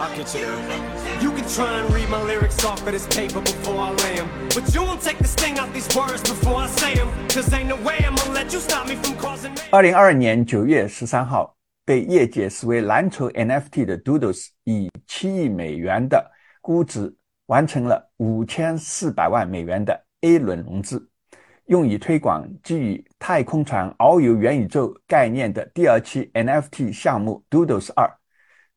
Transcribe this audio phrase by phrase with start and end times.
[0.00, 1.20] I'll get you there.
[1.20, 4.28] You can try and read my lyrics off of this paper before I lay them.
[4.54, 7.08] But you won't take the sting out these words before I say them.
[7.28, 9.50] Cause ain't no way I'm gonna let you stop me from causing.
[9.72, 16.30] 二零二二年九月十三号，被业界视为蓝筹 NFT 的 Doodles 以七亿美元的
[16.60, 17.12] 估值
[17.46, 21.08] 完成了五千四百万美元的 A 轮融资，
[21.66, 28.08] 用以推广基于太空船遨游元宇宙概念的第二期 NFT 项目 Doodles 二。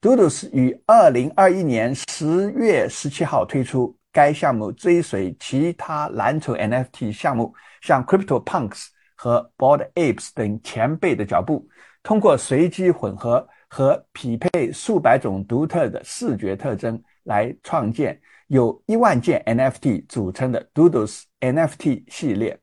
[0.02, 7.54] Doodles 于二零二一年十月十七号推出该项目，追随其他蓝筹 NFT 项目，
[7.84, 11.70] 像 CryptoPunks 和 Bored Apes 等前辈的脚步，
[12.02, 22.60] 通过随机混合和匹配数百种独特的视觉特征，来创建由一万件 NFT 组成的 Doodles NFT 系列。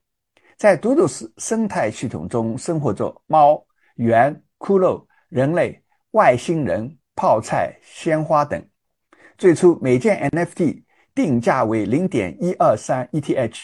[0.57, 5.81] 在 Doodles 生态系统中生活着猫、猿、骷髅、人类、
[6.11, 6.99] 外星人。
[7.19, 8.65] 泡菜、鲜花等。
[9.37, 10.85] 最初每件 NFT
[11.17, 13.59] 定价为零点一二三 ETH。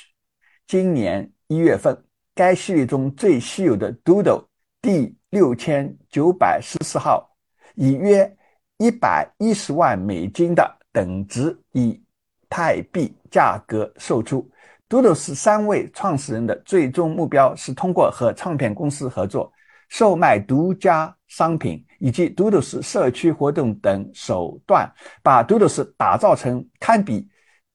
[0.66, 1.96] 今年一月份，
[2.34, 4.46] 该系列中最稀有的 Doodle
[4.82, 7.30] 第六千九百十号，
[7.76, 8.36] 以约
[8.78, 12.02] 一百一十万美金的等值以
[12.50, 14.50] 泰币价格售出。
[14.88, 19.52] Doodle 是三位创始人的最终目标是通过和唱片公司合作。
[19.94, 24.92] 售卖独家商品以及 Doodles 社区活动等手段，
[25.22, 27.28] 把 Doodles 打造成堪比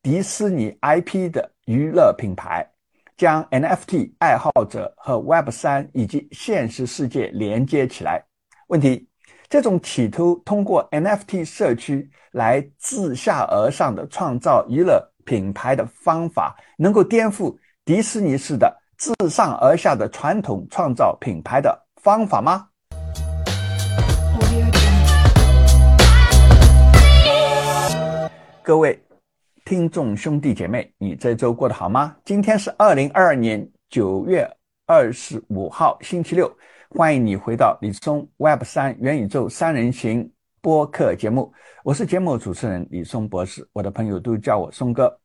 [0.03, 2.69] 迪士尼 IP 的娱乐品牌，
[3.15, 8.21] 将 NFT 爱好者和 Web 三以及现实世界连接起来。
[8.67, 9.07] 问题：
[9.47, 21.85] 这种企图通过 NFT 社区来自下而上的创造娱乐品牌的方法，能够颠覆迪士尼式的自上而下的传统创造品牌的？
[22.01, 22.65] 方法吗？
[28.63, 28.97] 各位
[29.65, 32.15] 听众兄弟姐妹，你这周过得好吗？
[32.23, 34.49] 今天是二零二二年九月
[34.85, 36.49] 二十五号，星期六。
[36.91, 40.31] 欢迎你回到李松 Web 三元宇宙三人行
[40.61, 41.51] 播客节目，
[41.83, 45.19] 我是节目主持人李松博士，我的朋友都叫我松哥。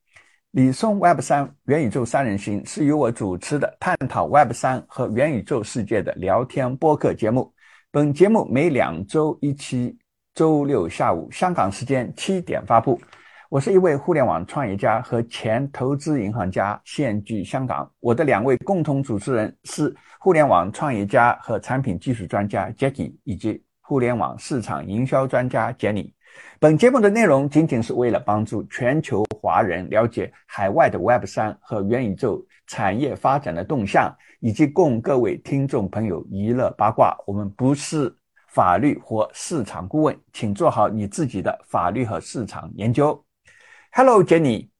[0.54, 7.52] 李松 Web 三元宇宙三人行是由我主持的探讨 Web 三和元宇宙世界的聊天播客节目。
[7.90, 9.98] 本节目每两周一期，
[10.32, 13.00] 周六下午香港时间七点发布。
[13.48, 17.90] 我是一位互联网创业家和前投资银行家，现居香港。
[17.98, 26.14] 我的两位共同主持人是互联网创业家和产品技术专家 Jackie，以及互联网市场营销专家简李。
[26.58, 37.16] 本节目的内容仅仅是为了帮助全球华人了解海外的 Web 三和元宇宙产业发展的动向，以及供各位听众朋友娱乐八卦。
[37.26, 38.14] 我们不是
[38.48, 43.24] 法律或市场顾问，请做好你自己的法律和市场研究。
[43.92, 44.70] Hello，Jenny。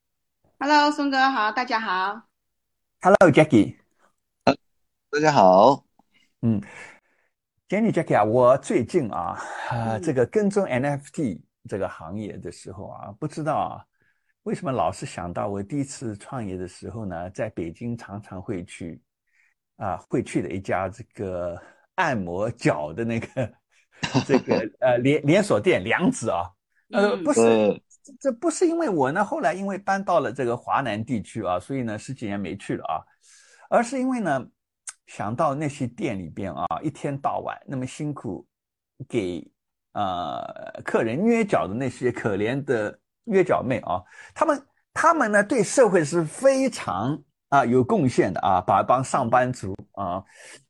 [0.59, 2.23] Hello，松哥好，大家好。
[3.03, 3.77] Hello，Jackie。
[4.45, 5.85] 大家好。
[6.43, 6.61] 嗯。
[7.75, 9.37] Jenny Jackie 啊，我最近啊，
[9.69, 13.85] 呃，这个跟踪 NFT 这个行业的时候啊，不知道啊，
[14.45, 19.03] 为什么老是想到我第一次创业的时候呢，在北京常常会去
[19.75, 21.61] 啊，会去的一家这个
[21.97, 23.53] 按摩脚的那个
[24.25, 26.49] 这个呃连连锁店梁子啊，
[26.93, 27.83] 呃，不是，
[28.21, 33.03] 这不是因为我呢，后来因为搬到了这个华南地区啊，所以呢十几年没去了啊，
[33.69, 34.47] 而是因为呢。
[35.07, 38.47] 想到那些店里边啊，一天到晚那么辛苦，
[39.07, 39.47] 给
[39.93, 40.43] 呃
[40.83, 44.03] 客人捏脚的那些可怜的捏脚妹啊，
[44.35, 50.25] 他们他们呢对社会是非常啊有贡献的啊，把帮上班族啊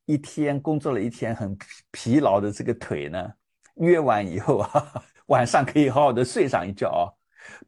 [0.04, 1.56] 一天工作了一天很
[1.92, 3.32] 疲劳的这个腿呢
[3.74, 7.06] 捏完以后啊， 晚上可以好好的睡上一觉啊。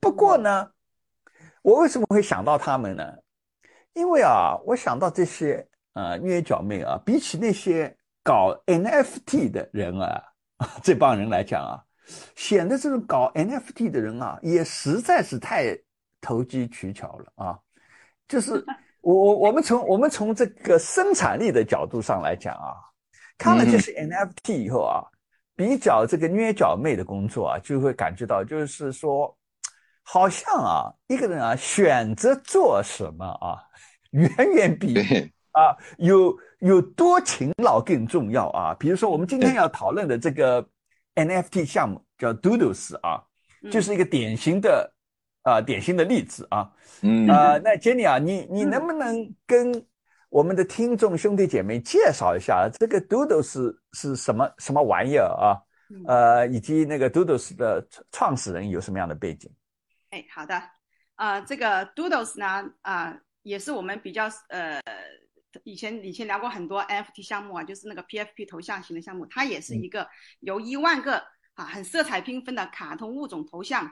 [0.00, 0.70] 不过呢，
[1.62, 3.04] 我为什么会想到他们呢？
[3.94, 5.64] 因为啊，我想到这些。
[5.96, 10.22] 啊，捏脚妹啊，比起那些搞 NFT 的人啊，
[10.84, 11.82] 这帮人来讲啊，
[12.34, 15.74] 显得这种搞 NFT 的人啊，也实在是太
[16.20, 17.58] 投机取巧了啊。
[18.28, 18.62] 就是
[19.00, 22.76] 我我我们从我们从这个生产力的角度上来讲啊，
[23.38, 25.00] 看了这些 NFT 以后啊，
[25.54, 29.34] 比较这个捏脚妹的工作啊，就会感觉到，就是说，
[30.02, 33.56] 好像啊，一个人啊，选择做什么啊，
[34.12, 35.32] 远远比。
[35.56, 38.76] 啊，有有多勤劳更重要啊！
[38.78, 40.62] 比如说，我们今天要讨论的这个
[41.14, 43.24] NFT 项目叫 Doodles 啊，
[43.70, 44.92] 就是一个典型的
[45.42, 46.70] 啊典型的例子啊。
[47.00, 49.82] 嗯啊，那 Jenny 啊，你你能不能跟
[50.28, 55.56] 我们的听众兄弟姐妹介绍一下这个 Doodles 是什么什么玩意儿啊？
[56.06, 59.50] 呃，以及那个 Doodles 的创始人有什么样的背景？
[60.10, 60.60] 哎，好的，
[61.14, 64.80] 呃，这个 Doodles 呢，啊，也是我们比较呃，
[65.64, 70.08] 以前以前聊过很多 NFT 项目啊，就是那个 PFP 头像型的项目，它也是一个
[70.40, 71.22] 由一万个
[71.54, 73.90] 啊很色彩缤纷的卡通物种头像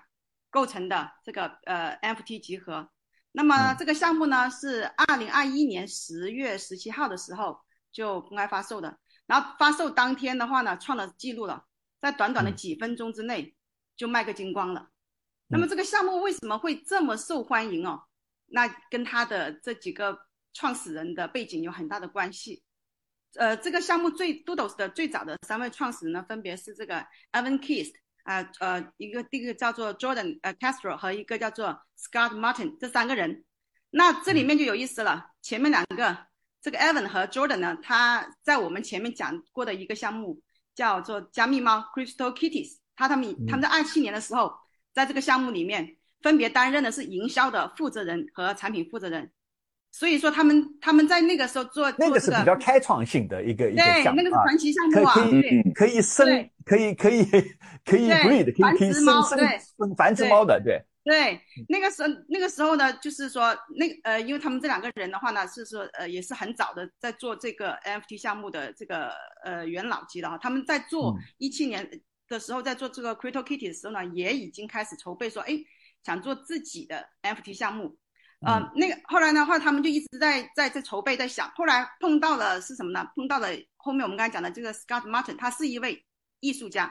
[0.51, 2.91] 构成的这个呃 NFT 集合。
[3.33, 7.59] 那么这个项目呢，是二零二一年十月十七号的时候
[7.91, 11.65] 就公开发售的，然后发售当天的话呢，创了记录了，
[11.99, 13.57] 在短短的几分钟之内
[13.97, 14.89] 就卖个精光了。
[15.49, 18.05] 那么这个项目为什么会这么受欢迎哦？
[18.47, 20.17] 那跟它的这几个
[20.55, 22.63] 创始人的背景有很大的关系。
[23.35, 27.93] 呃，这个项目最 Doodles 的最早的三位创始人呢，分别是这个 Evan Kist。
[28.23, 33.45] 啊呃，一个第一个叫做 Jordan 呃 Castro 和一个叫做 Scott Martin 这三个人，
[33.91, 35.27] 那这里面就有意思了。
[35.43, 36.27] 前面两个
[36.63, 40.41] 这个 Evan 和 Jordan 呢，他在我们前面讲过的一个项目
[40.75, 44.55] 叫做加密猫 Crystal Kitties，他他们他们在二七年的时候，
[44.95, 49.31] 在这个项目里面分别担任的是营销的负责人和产品负责人。
[49.97, 57.25] 所以说他们他们在那个时候做那个是比较开创性的一个一个项目，对，那个是传奇项目啊，可以可以生，可以可以
[57.87, 61.41] 可以 breed，可以可以生生生繁殖猫的，对对。
[61.69, 69.13] 那个时候那个时候呢，就是说那呃，因为他们这两个人的话呢，是说呃也是很早的在做这个 NFT 项目的这个
[69.45, 70.37] 呃元老级的哈。
[70.39, 71.89] 他们在做一七年
[72.29, 75.57] 的时候，在做这个 Crypto Kitty 的时候呢，也已经开始筹备说，哎，
[76.05, 77.97] 想做自己的 NFT 项目。
[78.47, 81.51] 呃，那个后来的话，他们就一直在在在筹备，在想。
[81.55, 83.07] 后来碰到了是什么呢？
[83.15, 86.05] 碰到了后面我们刚才讲的这个 Scott Martin，他是一位
[86.41, 86.85] 艺术家，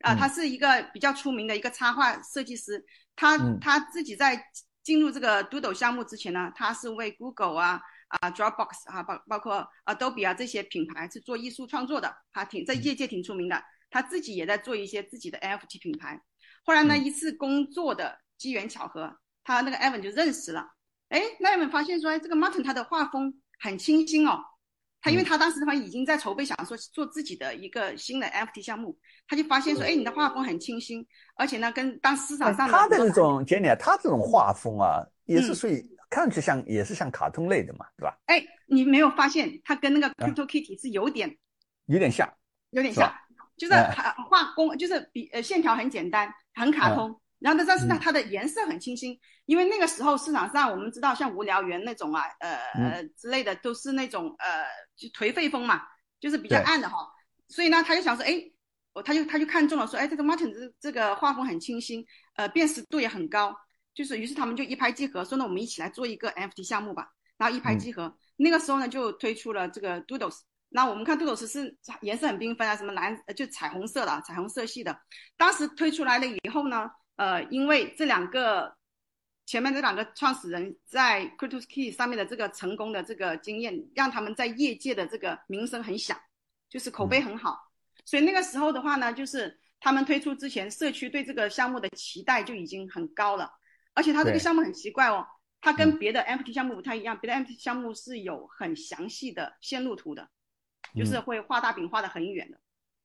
[0.00, 2.84] 啊，他是一个比较出名的一个插画设计师。
[3.16, 4.42] 他他自己在
[4.82, 13.62] 进入这个 Doodle 项目之前呢，他是为 Google 啊啊 Dropbox 啊包包括 Adobe 啊这些品牌是做艺术创作的，他挺在业界挺出名的。
[13.90, 16.20] 他自己也在做一些自己的 NFT 品牌。
[16.64, 20.66] 后来呢，一次工作的机缘巧合，他那个 Evan 就认识了。
[21.12, 24.40] 哎，那有没有发现说，这个 Martin 他的画风很清新哦？
[25.02, 28.98] 他因为他当时的话已经在筹备，想说做自己的一个新的 FT 项目，
[29.28, 31.06] 他就发现说，哎，你的画风很清新，
[31.36, 38.16] 而且呢，跟当市场上他的这种 Jenny，他这种画风啊，也是属于看上去像也是像卡通类的嘛，对吧？
[38.24, 41.36] 哎，你没有发现他跟那个 Crypto Kitty 是有点
[41.86, 42.32] 有点像，
[42.70, 43.12] 有点像，
[43.58, 43.74] 就是
[44.30, 47.20] 画工就是比呃线条很简单，很卡通。
[47.42, 54.64] 然后呢，但是呢，它的颜色很清新，因为那个时候市场上我们知道，像无聊猿那种啊，呃呃之类的，都是那种呃
[54.96, 55.82] 就颓废风嘛，
[56.20, 56.96] 就是比较暗的哈。
[57.48, 58.40] 所以呢，他就想说，哎，
[58.92, 62.06] 我他就他就看中了，说，哎，这个 Martin 这这个画风很清新，
[62.36, 63.52] 呃，辨识度也很高，
[63.92, 67.08] 就是于是他们就一拍即合，说那我们一起来做一个 NFT 项目吧。
[67.38, 70.38] 然后一拍即合，那个时候呢就推出了这个 Doodles。
[70.68, 74.96] 那我们看 Doodles 是颜色很缤纷啊，什么蓝就彩虹色的，彩虹色系的。
[75.36, 76.88] 当时推出来了以后呢。
[77.16, 78.76] 呃，因为这两个
[79.44, 86.18] 前面这两个创始人在 Crypto Key 上面的这个成功的这个经验，让他们在业界的这个名声很响，
[86.68, 87.72] 就是口碑很好。
[88.04, 93.52] 所以那个时候的话呢，就是他们推出之前，社区对这个项目的期待就已经很高了。
[93.94, 95.26] 而且他这个项目很奇怪哦，
[95.60, 100.30] 它跟别的 NFT 项目不太一样，别的 NFT 项目是有很详细的线路图的，
[100.96, 102.58] 就是会画大饼画的很远的，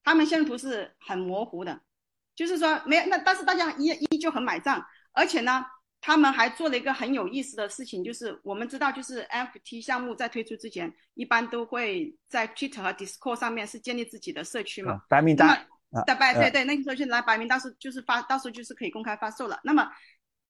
[0.03, 1.81] 他们线路图是很模糊的。
[2.37, 5.65] 就是说没有那，但是大家依依旧很买账，而且呢，
[5.99, 15.65] 他们还做了一个很有意思的事情，就是我们知道，就是 FT 项目在推出之前，一般都会在 Twitter 和 Discord 上面是建立自己的社区嘛，白名单，
[16.05, 19.59] 对对对对，那个时候就来白名单是就是发，到时候就是可以公开发售了。
[19.63, 19.89] 那么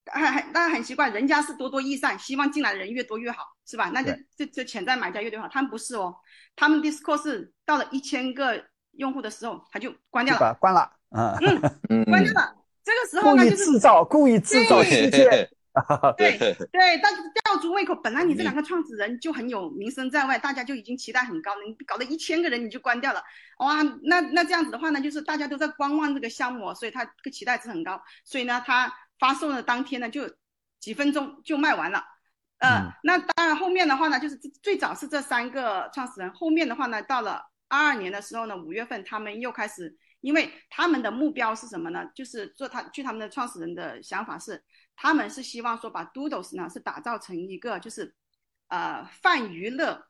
[0.07, 3.89] 很很大家很奇怪，人家是多多益善，希望进来的人越多越好，是吧？
[3.93, 6.13] 那就就就潜在买家越多越好，他们不是哦，
[6.57, 10.91] 他们 Discord 是到了一千个用户的时候，他就关掉了，关了。
[11.09, 11.37] 啊，
[11.89, 12.55] 嗯，关掉了。
[12.83, 15.49] 这个时候呢，就是制造，故意制造稀缺。
[16.17, 17.93] 对对，但是 吊足胃口。
[17.95, 21.61] 本来你这两个创始人就很有名声在外，大家就已经期待很高了。
[21.67, 23.21] 你搞了一千个人，你就关掉了，
[23.59, 28.01] 哇，那那这样子的话呢，就是大家都在观望这个项目，所以他这个期待值很高。
[28.23, 30.23] 所以呢，他发售的当天呢，就
[30.79, 32.03] 几分钟就卖完了。
[32.59, 39.95] 嗯，那当然后面的话呢，就是最早是这三个创始人，后面的话呢，到了二二年的时候呢，五月份他们又开始。
[40.27, 42.05] 因为他们的目标是什么呢？
[42.13, 44.61] 就是做他，据他们的创始人的想法是，
[44.93, 48.13] 他们是希望说把 Doodles 呢是打造成一个就是，
[48.67, 50.05] 呃，泛娱乐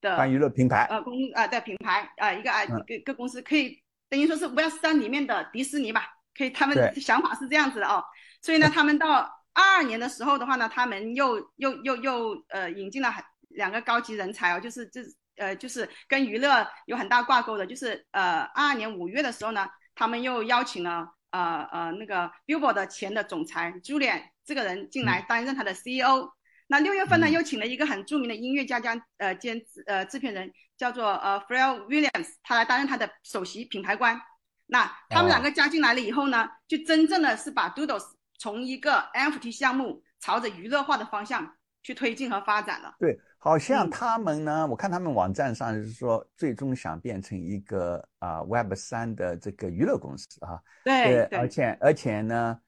[0.00, 6.04] 的泛娱乐品牌，呃公呃的品牌，呃一个啊一个个公司可以等于说是 Web 三里面的迪士尼吧，
[6.36, 8.02] 可以他们想法是这样子的哦。
[8.42, 9.20] 所以呢，他们到
[9.52, 15.00] 二二年的时候的话呢，他们又又又又呃引进了很两个高级人才哦，就是这。
[15.40, 26.30] 呃，就是跟娱乐有很大挂钩的，就是呃，二二年五月的时候呢，他们又邀请了呃呃那个 Billboard 的前的总裁 Julian 这个人进来担任他的 CEO。
[26.68, 34.20] 那六月份呢，又请了一个很著名的音乐家兼呃兼呃制片人，叫做呃 f r e l Williams，他来担任他的首席品牌官。
[34.66, 38.04] 那他们两个加进来了以后呢，就真正的是把 Doodles
[38.38, 42.94] 从一个 NFT 项目朝着娱乐化的方向去推进和发展了。
[43.00, 50.60] 对，好像他们呢，我看他们网站上是说，最终想变成一个啊 Web 三的这个娱乐公司啊。
[50.84, 52.60] 对，而且而且呢。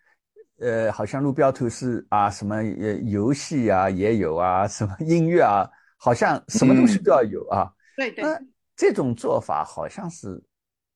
[0.59, 7.69] 呃，好像路标图是啊，什么呃游戏啊也有啊，什么音乐啊，好像什么东西都要有啊。
[7.97, 8.23] 对对。
[8.23, 8.39] 那
[8.77, 10.41] 这种做法好像是，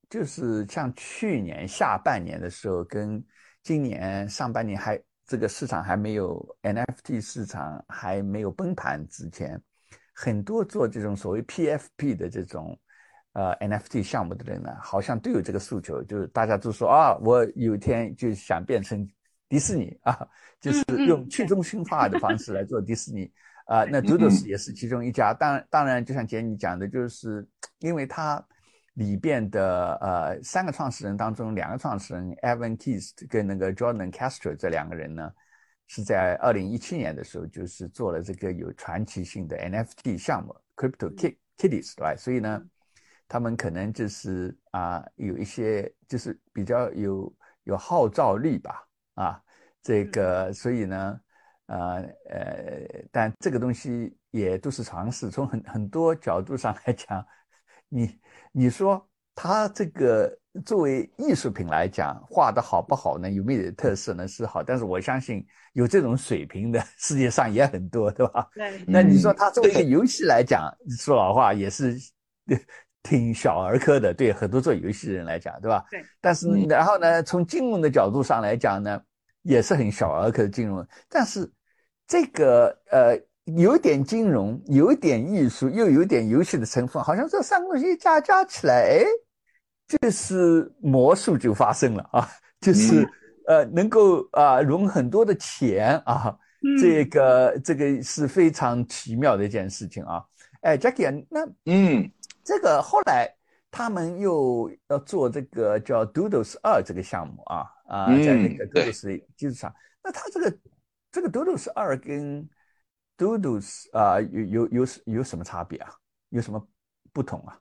[0.09, 3.21] 就是像去年下半年的时候，跟
[3.65, 9.61] 今年上半年还这个市场还没有 NFT 市场还没有崩盘之前，
[10.15, 12.79] 很多做这种所谓 PFP 的这种
[13.33, 19.07] 呃 NFT 项目的人呢，好像都有这个诉求，就是大家都说啊，我有一天就想变成。
[19.49, 20.27] 迪士尼啊，
[20.61, 23.31] 就是用去中心化的方式来做迪士尼
[23.67, 23.85] 啊。
[23.85, 25.33] 那 Doodles 也是其中一家。
[25.33, 27.47] 当当然，就像杰尼讲的，就是
[27.79, 28.45] 因为它
[28.97, 35.33] 里边的呃三个创始人当中，两个创始人 Evan Keys 跟那个 Jordan Castro 这两个人呢，
[35.87, 42.15] 是在二零一七年的时候，就是做了这个有传奇性的 NFT 项目 Crypto Kitties，对吧？
[42.17, 42.63] 所以呢，
[43.29, 47.35] 他们可能就是啊有一些就是比较有
[47.65, 48.83] 有号召力吧。
[49.15, 49.43] 啊，
[49.83, 51.21] 这个，所以呢，
[51.69, 55.31] 呃呃，但这个东西也都是尝试。
[55.31, 57.27] 从很很多角度上来讲，
[57.89, 58.21] 你
[58.59, 60.35] 你说他这个
[60.65, 63.31] 作为艺术品来讲，画的好不好呢？
[63.31, 64.27] 有没有特色呢？
[64.27, 68.49] 是好，但是我相信有这种水平的世界上也很多，对吧？
[68.55, 68.83] 对。
[68.87, 71.99] 那你说他作为一个游戏来讲，说老话也是
[73.03, 75.85] 挺小儿科的，对很多做游戏的人来讲，对吧？
[75.91, 76.03] 对。
[76.19, 78.99] 但是然后呢，从金融的角度上来讲呢？
[79.43, 81.49] 也是很小儿科的金融，但是
[82.05, 83.17] 这个呃
[83.55, 89.05] 有点金融，有一点艺术，又有点游戏的成分，好像这三个东西加加起来，哎，
[89.89, 92.29] 就是魔术就发生了啊！
[92.61, 93.09] 就是
[93.47, 96.37] 呃能够啊融很多的钱啊，
[96.81, 100.25] 这个这个是非常奇妙的一件事情啊！
[100.63, 102.11] 哎，Jackie，那嗯，
[102.43, 103.33] 这个后来
[103.71, 107.65] 他们又要做这个叫 Doodles 二这个项目啊。
[107.87, 109.73] 啊，在那个 Doodles 基础上，
[110.03, 110.59] 那他这个
[111.13, 112.45] 这个 Doodles 二跟
[113.17, 115.91] Doodles 啊有有有有什么差别啊？
[116.31, 116.65] 有什么
[117.13, 117.59] 不同啊？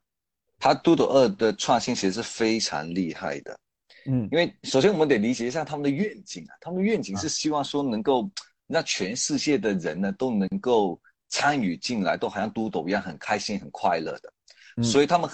[0.59, 3.59] 它 Doodle 二的创新其实是非常厉害的，
[4.05, 8.29] 嗯，因为首先我们得理解一下他们的愿景啊，他们的愿景是希望说能够
[8.67, 15.29] 让全世界的人呢都能够参与进来，都好像 Doodle 一样很开心、很快乐的，所以他们。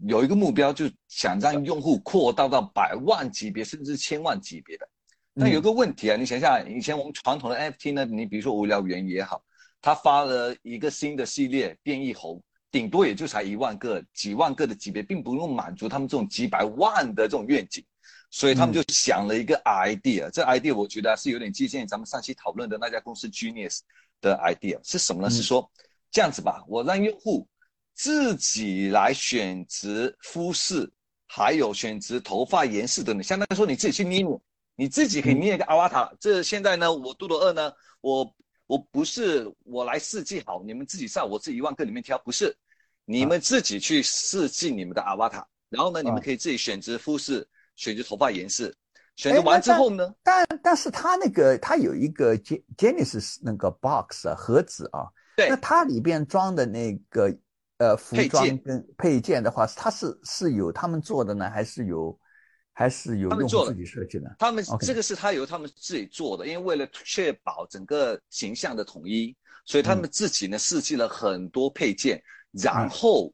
[0.00, 4.86] 有一个目标，就想让用户扩大到百万级别，甚至千万级别的。
[5.32, 9.42] 那有个问题啊，你想想，以前我们传统的 NFT 呢，你比如说无聊猿也好，
[9.80, 12.40] 他发了一个新的系列变异猴，
[12.70, 17.84] 顶多也就才一万个、几万个的级别，并不用满足他们这种几百万的这种愿景。
[18.30, 23.80] 所以他们就想了一个 idea，这 idea 我觉得是有点借鉴咱们上期讨论的那家公司 Genius
[24.20, 25.30] 的 idea，是什么呢？
[25.30, 25.70] 是说
[26.10, 27.46] 这样子吧，我让用户。
[27.98, 30.86] 自己来选择肤色，
[31.26, 34.38] 还有选择头发颜色等等，相当于说你自己去捏捏，
[34.74, 36.12] 你自己可以捏一个阿瓦塔。
[36.20, 38.34] 这现在呢，我杜多二呢，我
[38.66, 42.56] 我不是我来设计好，你们自己上我这一万个里面挑，不是，
[43.04, 48.72] 你们自己去设计你们的阿瓦塔，然后呢，你们可以自己选择肤色，选择头发颜色，
[49.16, 55.06] 选择完之后呢，但但是它那个它有一个 Genesis 那个 box 盒子啊，
[55.36, 57.36] 对，那它里边装的那个。
[57.78, 62.18] 呃，服装跟配件的话，它是是有他们做的呢，还是有，
[62.78, 64.36] 还是有用户自己设计的？
[64.38, 73.32] 他们这个是他由他们自己做的，因为为了确保整个形象的统一，所以他们自己呢设计了很多配件，然后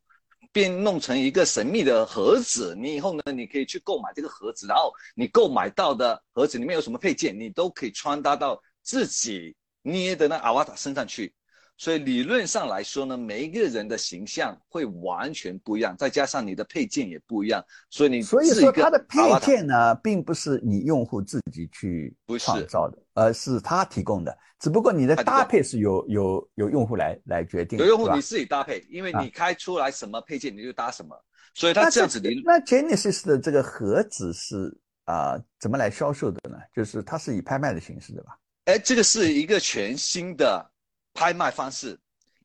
[0.53, 2.73] 便弄成一个神秘的盒子。
[2.79, 11.35] 你以后呢，你可以去购买这个盒子，然后你购买到的盒子里面有什么配件，你都可以穿搭到自己捏的那阿瓦塔身上去。
[11.79, 24.37] 所以理论上来说呢，每一个人的形象会完全不一样，再加上你的配件也不一样，所以你所以说它的配件呢，并不是你用户自己去创造的，而是他提供的。
[24.61, 31.17] 只不过你的搭配是由由由用户来来决定，由用户你自己搭配，因为你开出来什么配件你就搭什么，
[31.55, 32.31] 所以它这样子的。
[32.45, 34.73] 那 Genesis 的这个盒子是
[35.07, 36.59] 啊怎么来销售的呢？
[36.73, 38.39] 就是它是以拍卖的形式的吧？
[38.67, 40.71] 哎，这个是一个全新的。
[41.15, 41.99] 拍卖方式，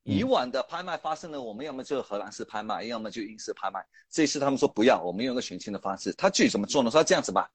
[0.03, 3.85] 以往的拍卖发生了，我们要么就荷兰式拍卖，要么就英式拍卖。
[4.09, 6.13] 这一次他们说不要，我们用个选亲的方式。
[6.13, 6.89] 他具体怎么做呢？
[6.89, 7.49] 说这样子吧，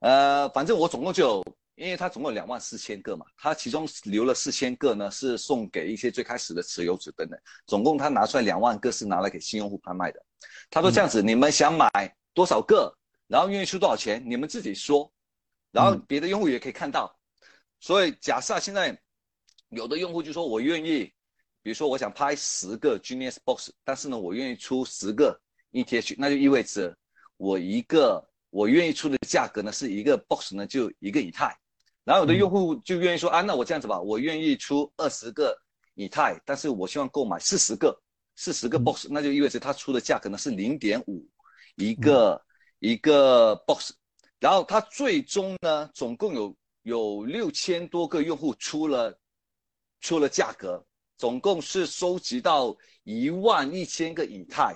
[0.00, 1.42] 呃，反正我总共就，
[1.74, 7.38] 因为他总共两万四千个嘛，他其中留了四千个呢，是送给一些最开始的持有者等等。
[7.66, 10.22] 总共他拿出来两万个是拿来给新用户拍卖的。
[10.70, 11.88] 他说这样子，你们想买
[12.34, 12.94] 多少个，
[13.26, 15.10] 然后愿意出多少钱，你们自己说，
[15.72, 17.14] 然后别的用户也可以看到。
[17.80, 19.00] 所以假设现在
[19.70, 21.12] 有的用户就说我愿意。
[21.60, 25.38] 比如说，我想拍十个 Genius Box，但是呢，我愿意出十个
[25.72, 26.96] ETH，那就意味着
[27.36, 31.54] 我一个我愿意出的价格呢，是一个 Box 呢就一个以太。
[32.04, 35.54] 然后有的用户就愿意说啊，那我这样子吧，我愿意出二十个
[35.94, 38.00] 以太，但是我希望购买四十个，
[38.36, 41.26] 四十个 Box，那就意味着他出的价格呢是零点五
[41.74, 42.40] 一个
[42.78, 43.92] 一个 Box。
[44.38, 49.18] 然后他最终呢，总共有有六千多个用户出了
[50.00, 50.84] 出了价格。
[51.16, 54.72] 总共是收集到一万一千个以太，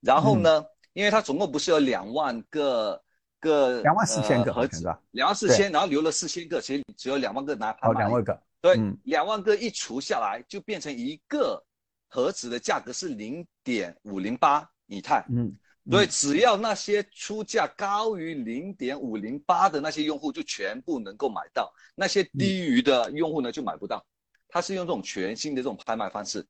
[0.00, 3.02] 然后呢，因为它总共不是有两万个
[3.40, 8.00] 个两万四千个盒子，两万四千，然后留了四千个，其实只有两万个拿拍卖。
[8.00, 11.64] 两万个，对，两万个一除下来，就变成一个
[12.10, 15.24] 盒子的价格是零点五零八以太。
[15.30, 15.56] 嗯，
[15.90, 24.04] 所以只要那些出价高于零点五零八的那些用户，就全部能够买到；那些低于的用户呢，就买不到。
[24.48, 26.44] 他是用这种全新的这种拍卖方式，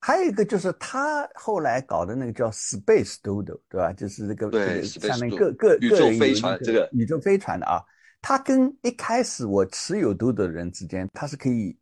[0.00, 3.92] 还有一个就是他后来搞的那个叫 Space Doodle，对吧？
[3.92, 7.80] 就是这个对下面各各宇宙飞船这个宇宙飞船的啊，
[8.20, 11.76] 它跟一开始我持有 Doodle 的人之间，它是可以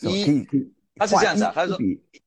[0.00, 1.78] 一可以可以，他是这样子啊，他说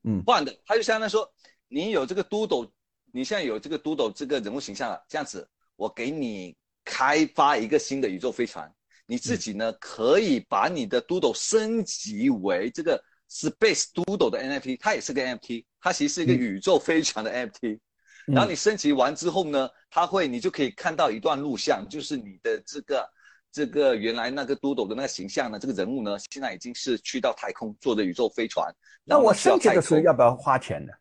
[0.03, 1.29] 嗯换的，他就相当于说
[1.67, 2.69] 你有这个 Doodle，
[3.11, 8.71] 你现在有这个 Doodle 这个人物形象了，这样子我给你开发一个新的宇宙飞船。
[9.07, 17.79] 你自己呢，可以把你的 Doodle 升级为这个 Space Doodle 的 NFT，它也是个 NFT，它其实是一个宇宙飞船的 NFT。
[18.25, 23.09] 然后你升级完之后呢，它会，你就可以看到一段录像，就是你的这个
[23.49, 28.69] 这个原来那个 Doodle 的那个形象呢，这个人物呢，现在已经是去到太空坐着宇宙飞船。
[29.05, 30.91] 那我升级的时候要不要花钱呢？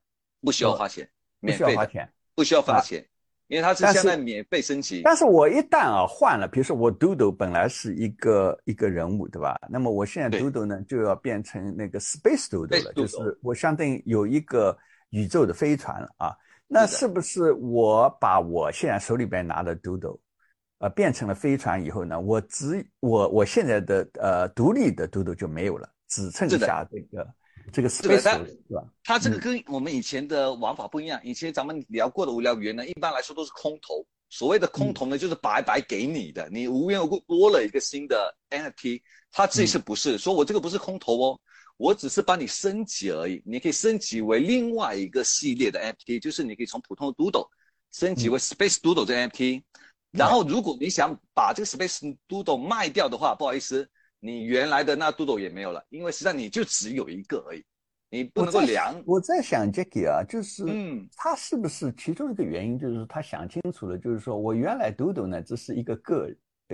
[0.41, 3.05] 不需要花钱，免费花钱，不需要花钱。
[3.49, 9.57] 因为它是现在免费升级，但是我一旦啊换了，比如说我 Doodle 本来是一个一个人物，对吧？
[9.69, 14.77] 那么我现在 Doodle 呢就要变成那个 Space Doodle 了，就是我相当于有一个
[15.11, 16.37] 宇宙的飞船了啊。
[16.67, 20.19] 那是不是我把我现在手里边拿的 Doodle，
[20.79, 27.27] 呃，变成了飞船以后呢，我只我我现在的呃独立的 Doodle 就没有了，只剩下这个。
[27.73, 28.03] 这个是
[28.71, 28.85] 吧？
[29.05, 31.21] 它这个跟我们以前的玩法不一样。
[31.23, 34.07] 以前咱们聊过的无聊语言呢，一般来说都是空投。
[34.29, 39.01] 所谓的空投呢，就是白白给你的，你无缘无故多了一个新的 NFT。
[39.31, 41.41] 它这次不是说我这个不是空投哦，
[41.77, 43.43] 我只是帮你升级而已。
[43.47, 47.49] 你可以升级为另外一个系列的 NFT，就是你可以从普通的 Doodle
[47.93, 49.63] 升级为 Space Doodle 这 NFT。
[50.11, 53.89] 然后如果你想把这个 Space Doodle 卖掉的话，不好意思。
[54.21, 57.65] 你原来的那 Doodle 也没有了，因为实际上你就只有一个而已，
[58.11, 59.01] 你不能够量。
[59.07, 66.31] 我在想 Jackie 啊，就是嗯，他是不是其中一个原因，就是他想清楚了，就是说我原来 Doodle 呢只是一个个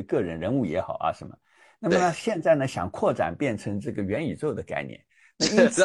[0.07, 1.37] 个人人物也好啊什么，
[1.78, 5.05] 那么呢现在呢想扩展变成这个元宇宙的概念，
[5.37, 5.83] 那因 此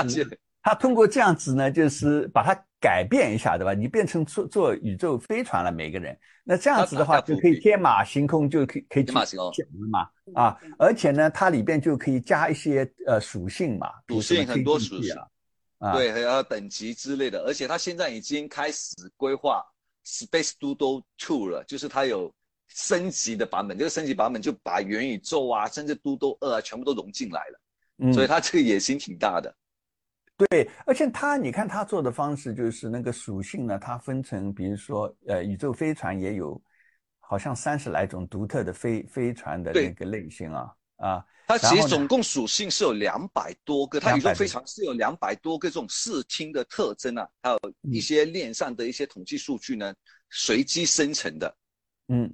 [0.68, 2.58] 他通过这样子呢，就是把它。
[2.80, 3.74] 改变一下，对吧？
[3.74, 6.16] 你变成坐坐宇宙飞船了，每个人。
[6.44, 9.52] 那这样子的话，就可以天马行空，就可以可以讲了
[9.90, 10.56] 嘛啊！
[10.78, 15.12] 而且呢，它里边就可以加一些呃属性嘛，属性很多属性
[15.80, 17.42] 啊，对，还有等级之类的。
[17.46, 19.66] 而且它现在已经开始规划
[20.06, 22.32] Space Doodle Two 了，就是它有
[22.68, 23.76] 升级的版本。
[23.76, 27.60] 这个升级版本就把元宇宙啊，甚至 Doodle 二啊，全部都融进来了。
[27.98, 29.52] 嗯所以它这个野心挺大的。
[30.38, 36.62] 对，而且他，你看他做的方式就是那个属性呢，它分成，比如说，呃，宇宙飞船也有，
[37.20, 41.26] 好像三十来种独特的飞飞船的那个类型啊啊。
[41.48, 47.60] 它其实总共属性是有两百多个，它宇宙飞船是有两百多个这种视听的特征啊，还有
[47.92, 49.92] 一些链上的一些统计数据呢，
[50.30, 51.58] 随机生成的。
[52.10, 52.32] 嗯，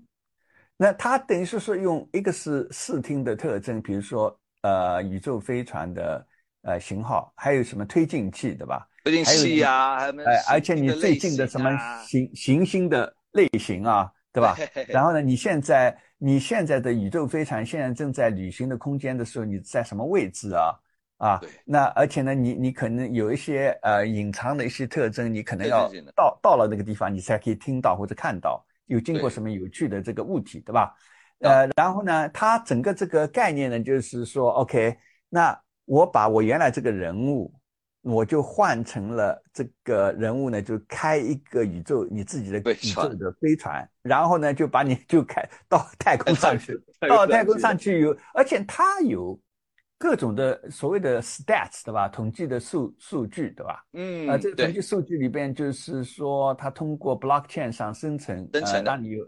[0.76, 6.28] 那它等于是说用一个是视听的特征，比如说，呃，宇宙飞船的。
[6.64, 8.88] 呃，型号还有什么推进器，对吧？
[9.04, 11.70] 推进器呀，还有哎，而且你最近的什么
[12.08, 14.58] 行行星的类型啊，对吧？
[14.88, 20.72] 然后呢，你现在你现在的宇宙飞船现在正在旅行的空间的时候，你在什么位置啊？
[21.18, 30.96] 啊，那而且呢，你你可能有一些呃隐藏的一些特征，你可能要到到了那个地方，你才可以听到或者看到有经过什么有趣的这个物体，对吧？
[31.40, 34.98] 呃，然后呢，它整个这个概念呢，就是说，OK，
[35.28, 35.60] 那。
[35.86, 37.54] 我把我原来这个人物，
[38.02, 49.40] 我就换成了这个人物呢，就开一个宇宙你自己的宇宙的飞船，然后呢就把你 就开到太空上去， 到太空上去有，而且它有
[49.98, 52.10] 各种的所谓的 stats 对吧？
[52.10, 53.86] 统计的数数据对吧？
[53.94, 59.26] 嗯，啊，这个统计数据里边就是说，它通过 blockchain 上生成，生成，让你有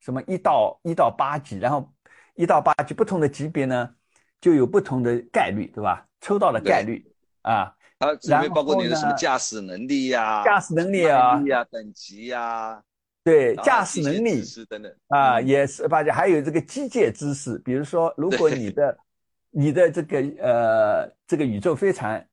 [0.00, 1.92] 什么一到一到八级，然后
[2.34, 3.94] 一到八级不同的级别呢，
[4.40, 6.06] 就有不同的概率对吧？
[6.20, 7.04] 抽到的概率
[7.42, 7.74] 啊。
[8.00, 12.80] 它里面包括你的什么驾驶能力呀、驾驶能力啊、呀、等级呀，
[13.24, 18.98] 对，驾驶能力等等啊，也是，而且还有这个机械知识，比如说，如果你的
[19.50, 22.24] 你的这个呃这个宇宙飞船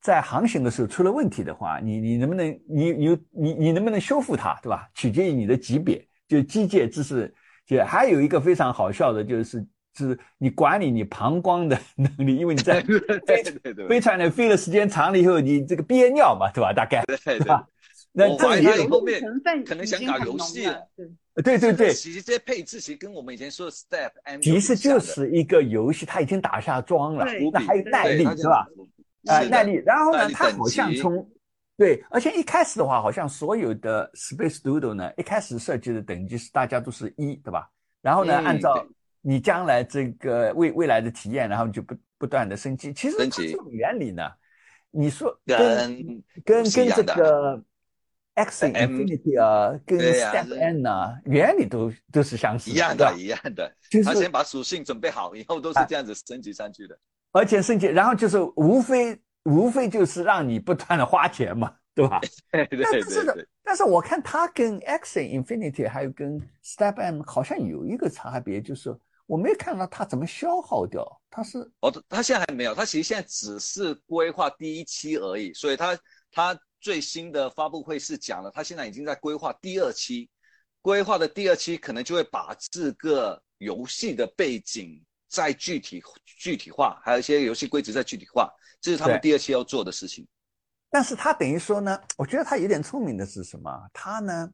[0.00, 4.88] 在航行的时候出了问题的话，你你能不能你你你你能不能修复它，对吧？
[4.94, 7.34] 取决于你的级别，就机械知识。
[7.66, 9.62] 就还有一个非常好笑的，就是。
[9.96, 13.42] 是你管理你膀胱的 能力，因为你在飞
[13.88, 16.72] 飞船里飞了时间长了以后，你这个憋尿嘛，对吧？
[16.72, 17.66] 大概对吧？
[18.16, 19.20] 那这里后面
[19.64, 20.80] 可能想搞游戏了，
[21.42, 21.92] 对对对。
[21.92, 28.66] 其实这些配置其实跟我们以前说的 Step，其实就是一个游戏，它已经打下桩了，那还有耐力是吧？
[29.26, 29.82] 啊，耐力。
[29.84, 31.28] 然后呢，它好像从
[31.76, 37.68] 对，而且一开始的话，好像所有的 Space Doodle 呢，一开始设计的等级是大家都是一，对吧？
[38.00, 38.86] 然后呢，按照
[39.26, 42.92] 你将来这个未未来的体验，然后就不不断的升级。
[42.92, 44.22] 其实它这种原理呢，
[44.90, 47.64] 你说跟跟跟这个
[48.34, 53.74] X Infinity 啊，跟 Step N 啊，原理都都是相似一样的，一样的。
[53.88, 56.94] 就是他先把属性准备好，以后都是这样子升级上去的。
[57.32, 62.20] 而且升级，然后就是无非无非就是让你不断的花钱嘛， 对吧？
[62.52, 62.86] 对对对。
[62.92, 68.94] 但是但是我看它跟 X Infinity 还有跟 Step N 好像有一个差别，就是。
[69.26, 75.98] 我没看到它怎么消耗掉，它是哦，它现在还没有，它其实现在只是规划第一期而已，所以它
[76.30, 80.28] 它最新的发布会是讲了，它现在已经在规划第二期，
[80.82, 90.28] 规划的第二期可能就会把这个游戏的背景再具体具体化，还有一些游戏规则再具体化，这是他们第二期要做的事情。
[90.90, 93.88] 但是它等于说呢，我觉得它有点聪明的是什么？
[93.94, 94.52] 它呢，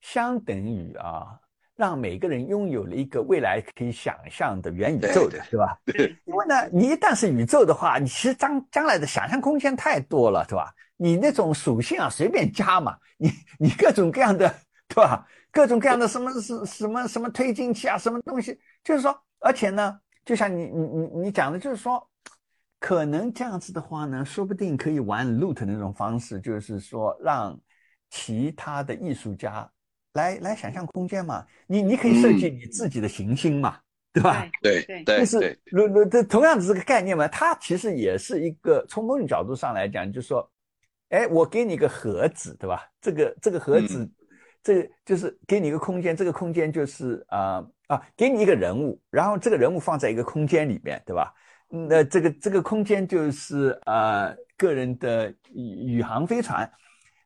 [0.00, 1.38] 相等于啊。
[1.76, 5.76] 让每个人拥有了一个未来可以想象的元宇宙的，是吧？
[5.86, 6.16] 对。
[6.24, 10.72] 因为呢，你一旦是宇宙的话，你其实将将来的想象空间太多了，对吧？
[10.96, 14.48] 你那种属性啊，随便加嘛， 你你各种各样的，
[14.86, 15.26] 对吧？
[15.50, 22.08] 各种各样的什么什什么什么推进器啊，什么东西，就是说，而且呢，就像你你你你讲的，就是说，
[22.78, 27.58] 可能这样子的话呢，说不定可以玩 loot 那种方式，就是说让
[28.10, 29.68] 其他的艺术家。
[30.14, 33.78] 来来想象空间嘛，你你可以设计你自己的行星嘛，
[34.12, 34.48] 对吧？
[34.62, 40.48] 对对对，就是如如这同样的这个概念嘛，它其实也是一个从某种角度上来讲，就是说，
[41.10, 42.82] 哎，我给你个盒子，对吧？
[43.00, 44.08] 这个这个盒子，
[44.62, 51.34] 这就是给你一个空间，这个空间就是啊啊，给你一个人物，然后这个人物放在一个空间里面，对吧？
[51.68, 56.70] 那这个这个空间就是啊个人的宇宇航飞船，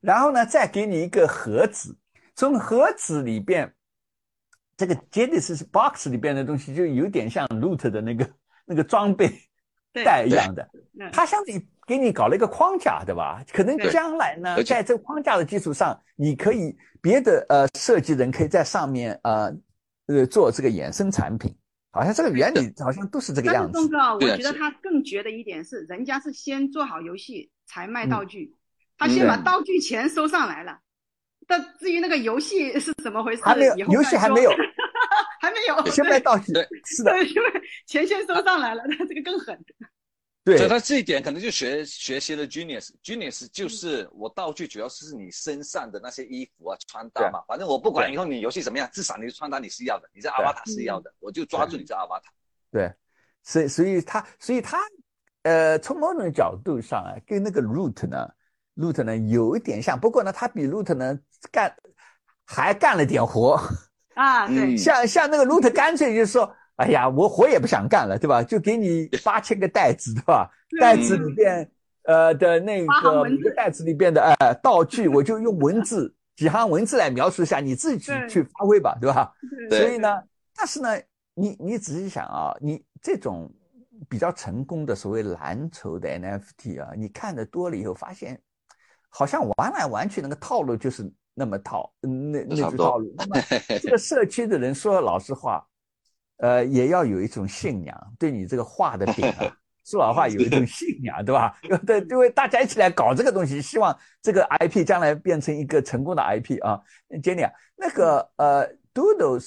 [0.00, 1.94] 然后呢再给你一个盒子。
[2.38, 3.74] 从盒子里边，
[4.76, 8.30] 这个 Genesis box 里边的东西就有点像 Loot 的那个
[8.64, 9.28] 那个装备
[9.92, 10.70] 袋一样的，
[11.12, 13.42] 它相当于给你搞了一个框架，对吧？
[13.52, 19.52] 可能将来呢，在这个框架的基础上，你可以别的呃设计人可以在上面呃
[20.06, 21.52] 呃做这个衍生产品，
[21.90, 23.72] 好像这个原理好像都是这个样子。
[23.74, 28.54] 但是钟哥，我觉得他更绝的一点是，人家是先做好游戏才卖道具，
[28.96, 30.78] 他先把道具钱收上来了。
[31.48, 33.42] 但至于那个游戏是怎么回事？
[33.42, 34.50] 还没有，游戏 还没有，
[35.40, 35.86] 还没有。
[35.86, 36.52] 先卖道具，
[36.84, 39.58] 是的，因为钱先收上来了，那这个更狠。
[40.44, 52.30] 对， 所以他这一点可能就学学习了 Genius，Genius 就是我道具主要是你身上的那些衣服啊、穿搭嘛，反正我不管以后你游戏怎么样，至少你的穿搭你是要的，你这阿瓦塔是要的，我就抓住你这阿瓦塔。
[52.70, 52.92] 对，
[53.42, 54.78] 所以所以他所以他
[55.44, 58.28] 呃，从某种角度上啊，跟那个 Root 呢。
[58.78, 61.18] Root 呢有一点像，不过呢，他比 Root 呢
[61.50, 61.74] 干
[62.44, 63.60] 还干了点活
[64.14, 64.46] 啊。
[64.48, 68.42] 对，像像那个 Root 干脆就说，哎呀，我活也不想干了，对吧？
[68.42, 70.50] 就给你八千个袋子，对吧？
[70.80, 71.70] 袋子里边
[72.04, 79.32] 呃的那个每个袋子里边的呃道具，我就用文字几行文字来描述一下，你自己去发挥吧，对吧？
[79.70, 80.22] 所以呢，
[80.54, 80.90] 但是呢，
[81.34, 83.52] 你你仔细想啊，你这种
[84.08, 88.40] 比较成功的所谓蓝筹的 NFT 啊，你看的多了以后发现。
[89.10, 93.14] 好像玩来玩去，那个套路就是那么套，那那句套路。
[93.16, 93.40] 那么
[93.80, 95.64] 这个社区的人说老实话，
[96.38, 101.56] 呃，也要有一种信仰，对你这个画的饼啊 说老话有一种信仰，对吧？
[101.86, 106.78] 对，因为大家一起来搞这个东西，希望这个 IP 将来变成一个成功的 IP 啊。
[107.22, 109.42] Jenny 啊，那个呃，Doodle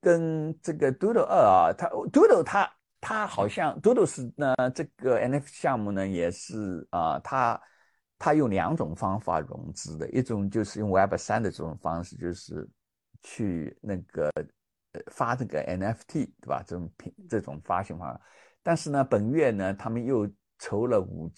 [0.00, 2.68] 跟这个 Doodle 二啊，它 Doodle 它
[3.00, 7.60] 它好像 Doodle 是呢这个 NFT 项目呢也是啊，它
[8.18, 12.68] 它用两种方法融资的，一种就是用 Web 三的这种方式，就是
[13.22, 14.30] 去那个
[15.10, 16.62] 发这个 NFT，对吧？
[16.66, 18.20] 这种品这种发行方法。
[18.62, 20.26] 但是呢，本月呢，他们又
[20.58, 21.30] 筹了五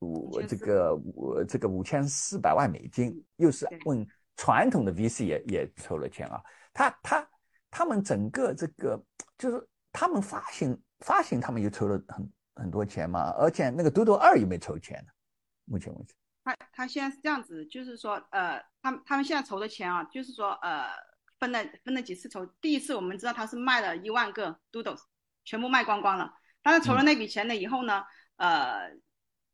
[0.00, 6.40] 五这个五这个五千四百万美金，又是问传统的 VC 也也筹了钱啊。
[6.72, 7.28] 他他
[7.70, 9.02] 他们整个这个
[9.36, 13.30] 就是他们发行发行，他们又筹了很很多钱嘛。
[13.38, 15.10] 而且那个多多二也没筹钱呢，
[15.68, 16.14] 目前为止。
[16.44, 20.88] 他他现在是这样子，就是说呃，他们他们现在筹的钱啊，就是说呃，
[21.38, 22.46] 分了分了几次筹。
[22.60, 25.00] 第一次我们知道他是卖了一万个 Doodles，
[25.44, 26.32] 全部卖光光了。
[26.62, 28.02] 但是筹了那笔钱了以后呢，
[28.36, 28.90] 呃，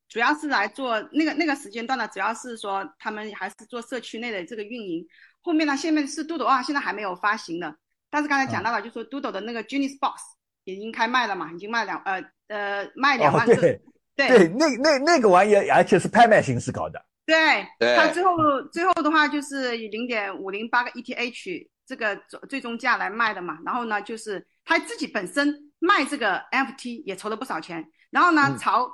[0.09, 5.05] 主要是来做那个那个时间段呢，主要是说他们还是做社区内的这个运营。
[5.41, 7.77] 后面呢，下面是 Doodle 啊，现在还没有发行的。
[8.09, 10.23] 但是刚才讲到了，就说 Doodle 的那个 Genius Box
[10.63, 13.57] 已经开卖了嘛，已经卖两呃呃卖两万个。
[13.57, 13.83] 对
[14.17, 17.05] 对，那那那个玩意儿，而且是拍卖形式搞的。
[17.27, 18.33] 对，它最后
[18.73, 22.17] 最后的话就是以零点五零八个 ETH 这个
[22.49, 23.59] 最终价来卖的嘛。
[23.65, 25.71] 然后呢，就是他自己本身。
[25.81, 28.91] 卖这个 FT 也筹了不少钱，然后呢，朝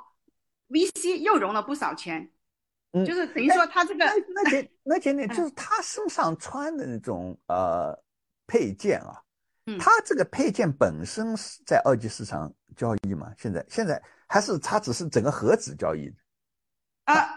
[0.67, 2.29] VC 又融了不少钱，
[2.91, 7.97] 嗯，就是等于说他这个那那 那简点就是他身上穿的那种呃
[8.45, 9.21] 配件啊，
[9.67, 13.31] 嗯，他这个配件本身是在二级市场交易嘛？
[13.37, 16.15] 现在现在还是它只是整个盒子交易的
[17.03, 17.27] 啊？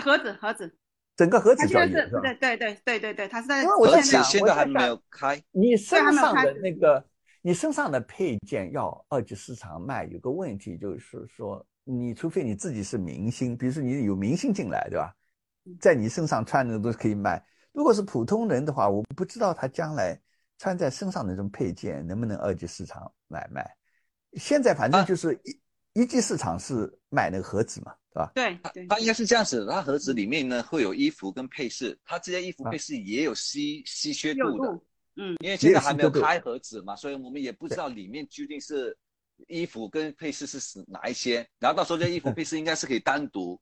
[0.00, 0.78] 盒子盒子，
[1.16, 7.04] 整个盒子交易是对对对对对对，它是在盒子现在还没有开，你身上的那个。
[7.42, 15.14] 你身上的配件要二级市场卖，有个问题就是说，你除非你自己是明星，比如说你有明星进来，对吧？
[15.80, 17.40] 在你身上穿的都是可以卖。
[17.70, 20.20] 如果是普通人的话，我不知道他将来
[20.58, 23.64] 穿在身上的这种配件能不能二级市场买卖。
[24.32, 25.56] 现在反正就是一
[25.96, 28.30] 一级市场是卖那个盒子嘛，对吧？
[28.34, 34.80] 对，它应该是这样子，它盒子里面呢会有衣服跟配饰，它这些衣服配饰也有稀稀缺度的。
[35.16, 38.94] 嗯，因为现在还没有开盒子嘛，所以我们也不知道里面究竟是
[39.48, 41.36] 衣服跟配饰是是哪一些。
[41.58, 43.58] 然后到时候这衣服配饰应该是可以单独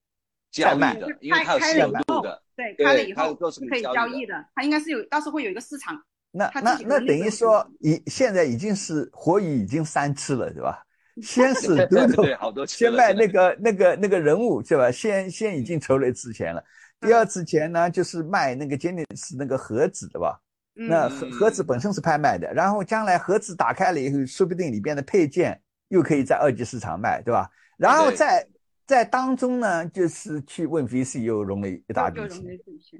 [0.50, 2.42] 交易的，因为它有稀有度的。
[2.56, 4.44] 对，开了以后可以交易的。
[4.56, 6.04] 它应该是有，到时候会有一个市场。
[6.32, 10.83] 那那那等于说，已现在已经是活鱼已经三次了，对吧？
[11.22, 14.90] 先是对对好多先卖那个那个那个人物，是吧？
[14.90, 16.62] 先先已经筹了一次钱了。
[17.00, 20.40] 第二次钱呢，就是卖那个简简是那个盒子的吧？
[20.74, 27.48] 那盒盒子本身是拍卖的，然后将来盒子打开了以后，说不定里边的配件又可以在二级市场卖，对吧？
[27.76, 28.44] 然后在
[28.86, 32.42] 在当中呢，就是去问 VC 又融了一大笔钱。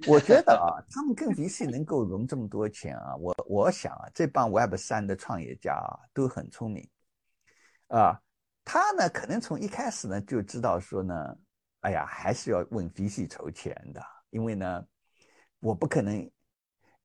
[0.06, 6.86] 我觉得啊， 他们跟 VC 能够融这么多钱啊，我我想啊，这帮 Web 三的创业家啊都很聪明
[7.96, 8.20] 啊，
[8.64, 11.14] 他呢可能从一开始呢就知道说呢，
[11.80, 14.86] 哎呀，还是要问 VC 筹钱的，因为呢，
[15.60, 16.30] 我不可能。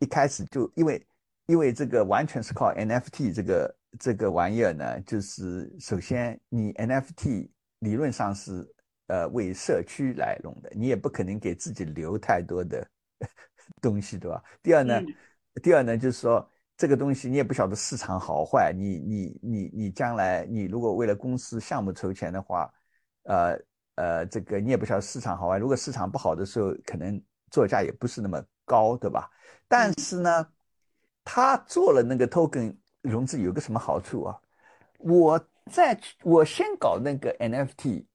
[0.02, 1.08] 一开始就因为
[1.48, 7.50] 因为这个完全是靠 NFT 这个这个玩意儿呢，就是首先你 NFT
[7.80, 8.66] 理论上是
[9.08, 12.90] 呃为社区来弄的，你也不可能给自己留太多的
[13.82, 14.42] 东西，对吧？
[14.64, 15.02] 第二呢，
[15.62, 16.50] 第二呢就是说
[16.80, 22.72] 这个东西你也不晓得市场好坏，你你你你将来你如果为了公司项目筹钱的话，
[23.24, 23.60] 呃
[23.96, 29.30] 呃这个你也不晓得市场好坏，如果市场不好的时候，可能作价也不是那么高，对吧？
[29.68, 30.48] 但是呢，
[31.26, 34.40] 他做了那个 token 融资有个什么好处啊？
[35.00, 35.38] 我
[35.70, 38.06] 在我先搞那个 NFT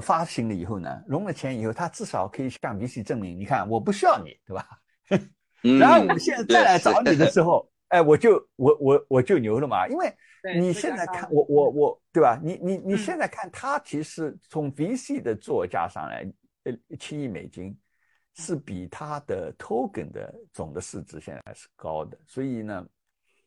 [0.00, 4.66] 发行了以后呢，融了钱以后，他至少可以向 VC 证明，你看我不需要你，对吧？
[5.78, 10.14] 然后我现在再来找你的时候，哎，我就我我我就牛了嘛，因为
[10.56, 12.40] 你现在看我我我对吧？
[12.42, 16.24] 你你你现在看他其实从 VC 的作价上来，
[16.64, 17.78] 呃，七亿美金。
[18.40, 22.86] 是比它的 token 的总的市值现在是高的，所以呢，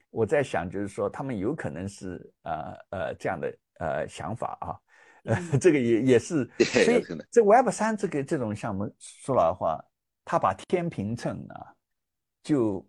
[0.09, 4.75] 我在想，就是说他们有可能是呃呃这样的呃想法啊，
[5.23, 6.43] 呃这个也也是，
[6.83, 7.01] 所以
[7.31, 9.81] 这 Web 三这个这种项目，说老实话，
[10.25, 11.73] 他把天平秤啊，
[12.43, 12.85] 就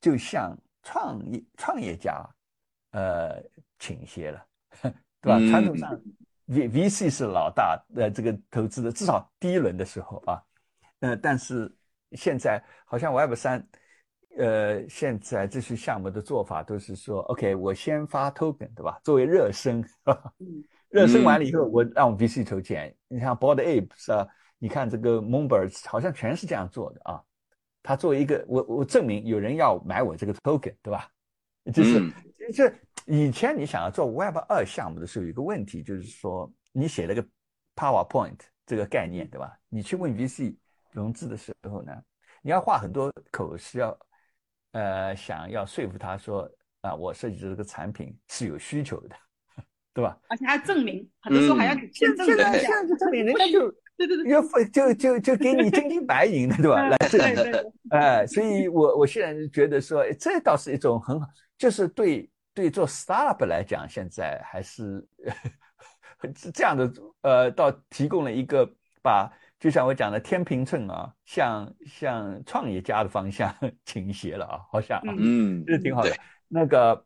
[0.00, 2.24] 就向创业创业家
[2.92, 3.42] 呃
[3.80, 4.46] 倾斜了，
[5.20, 5.38] 对吧？
[5.50, 6.00] 传统上
[6.46, 10.40] V VC 是老大，呃这个投资的至少第一轮的时候啊。
[11.00, 11.74] 呃，但是
[12.12, 13.66] 现在好像 Web 三
[14.38, 19.00] 呃，现在这些项目的做法都是说，OK，我先发 token，对吧？
[19.04, 19.84] 作为热身，
[20.90, 22.94] 热身完了以后，我让 VC 投钱。
[23.08, 24.26] 你像 Bored Ape 是吧？
[24.58, 27.22] 你看这个 Moonbirds 好像全是这样做的啊。
[27.84, 31.06] 他作为一个，我我证明有人要买我这个 token，对吧？
[31.72, 32.10] 就是
[32.52, 32.64] 就
[33.06, 37.22] 以前你想要做 Web 二项目的时候，有一个问题就是说，你写了个
[37.76, 39.54] PowerPoint 这个概念，对吧？
[39.68, 40.56] 你去问 VC
[40.92, 41.92] 融资的时候呢，
[42.40, 43.98] 你要画很多口是要，
[44.72, 49.16] 呃，想要说服他说啊，我设计的这个产品是有需求的，
[49.92, 50.18] 对吧？
[50.28, 52.36] 而且还要证明，很多时候还要先证明。
[52.36, 56.82] 现在现在就证明人家就对 对对，要就就就给你真金白银的，对吧？
[56.88, 57.72] 来证明。
[57.90, 61.26] 哎，所以我我现在觉得说，这倒是一种很好，
[61.58, 62.30] 就是对。
[62.56, 65.04] 对做 startup 来讲，现在还是
[66.54, 68.64] 这样的，呃，倒提供了一个
[69.02, 69.28] 把，
[69.58, 73.52] 就像我讲的天平秤啊，向向创业家的方向
[73.84, 76.12] 倾斜了啊，好像啊，嗯，这挺好的。
[76.46, 77.04] 那个，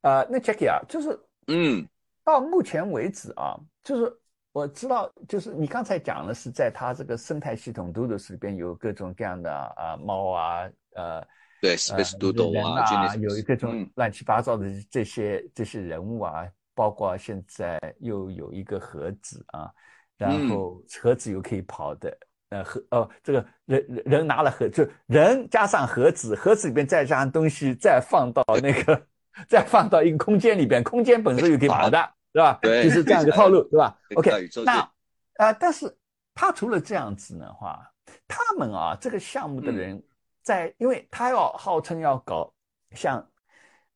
[0.00, 1.86] 呃，那 Jackie 啊，就是，嗯，
[2.24, 4.10] 到目前为止啊，就是
[4.56, 11.26] 我知道，就是你刚才讲的是在它这个生态系统 Doodles 里边有各种各样的啊猫啊，呃。
[11.60, 19.70] 对，Space Doodle 啊，有各种乱七八糟的这些这些人物啊，包括现在又有一个盒子啊，
[20.16, 29.06] 然后盒子又可以跑的，呃，盒哦，这个人人拿了盒，就人加上盒子，盒子里边再加上东西，再放到那个，
[29.48, 32.58] 再放到一个空间里边，空间本身又可以跑的，是吧？
[32.60, 34.92] 对，就是这样一个套路， 对吧？OK，那
[35.38, 35.96] 呃，但是
[36.34, 37.90] 他除了这样子的话，
[38.28, 40.02] 他们啊，这个项目的人。
[40.42, 42.54] 在，因为他要号称要搞
[42.92, 43.28] 像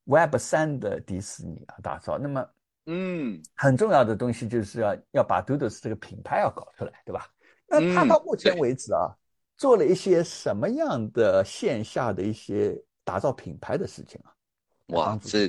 [0.02, 2.44] Web 三的迪士尼啊打造，那么
[2.86, 7.28] 嗯，很重要的东西就是要要把 Doodles 这个品牌要搞出来，对吧？
[7.68, 9.14] 那他到目前为止啊，
[9.56, 14.34] 做了一些什么样的线下的一些打造品牌的事情啊？
[14.88, 15.48] 哇，这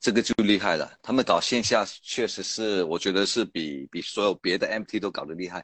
[0.00, 5.62] 这个就厉害了，他们搞线下确实是，我觉得是比比所有别的 MT 都搞得厉害。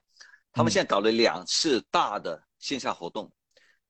[0.52, 3.32] 他们现在搞了两次大的线下活动。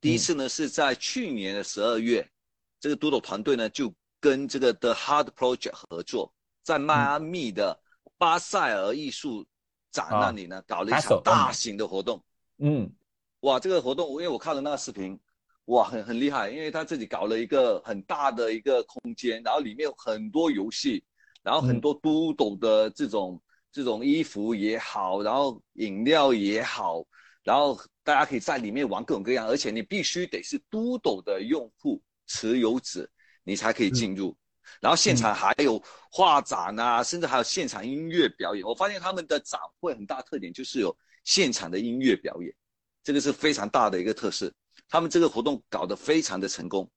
[0.00, 2.28] 第一次呢是在去年的十二月，
[2.78, 6.32] 这个 Doodle 团队呢就跟这个 The Hard Project 合作，
[6.62, 7.80] 在迈阿密的
[8.16, 9.44] 巴塞尔艺术
[9.90, 12.22] 展那里呢搞了一场大型的活动。
[12.58, 12.88] 嗯，
[13.40, 15.18] 哇，这个活动因为我看了那个视频，
[15.66, 21.04] 哇，很很厉害，因为他自己搞了一个很大的一个空间，然后里面有很多游戏，
[21.42, 27.04] 然后很多 Doodle 的这种这种衣服也好，然后饮料也好。
[27.42, 33.08] 然后大家可以在里面玩各种各样，而且你必须得是 Doodle 的用户持有者，
[33.44, 34.36] 你才可以进入。
[34.80, 38.64] 然后现场还有画展啊，甚至还有现场音乐表演。
[38.64, 42.52] 我发现他们的展会很大特点就是有现场的音乐表演，
[43.04, 44.52] 这个是非常大的一个特色。
[44.88, 46.90] 他们这个活动搞得非常的成功。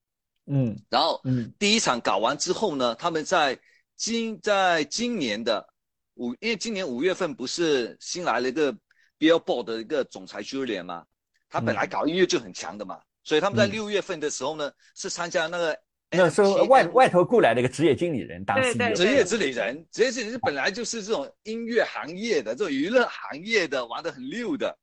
[0.47, 3.59] 嗯，然后嗯，第一场搞完之后呢，他们在
[3.95, 5.67] 今在今年的
[6.15, 8.75] 五，因为今年五月份不是新来了一个。
[9.19, 11.03] Billboard 的一个总裁 Julian 吗，
[11.49, 15.77] 他本来搞音乐就很强的嘛，所以他们在六月份的时候呢，是参加那个
[16.11, 24.73] 那时候外外头雇来的一个职业经理人当时职业经理人，职业经理人本来就是这种音乐行业的，这种娱乐行业的玩的很溜的，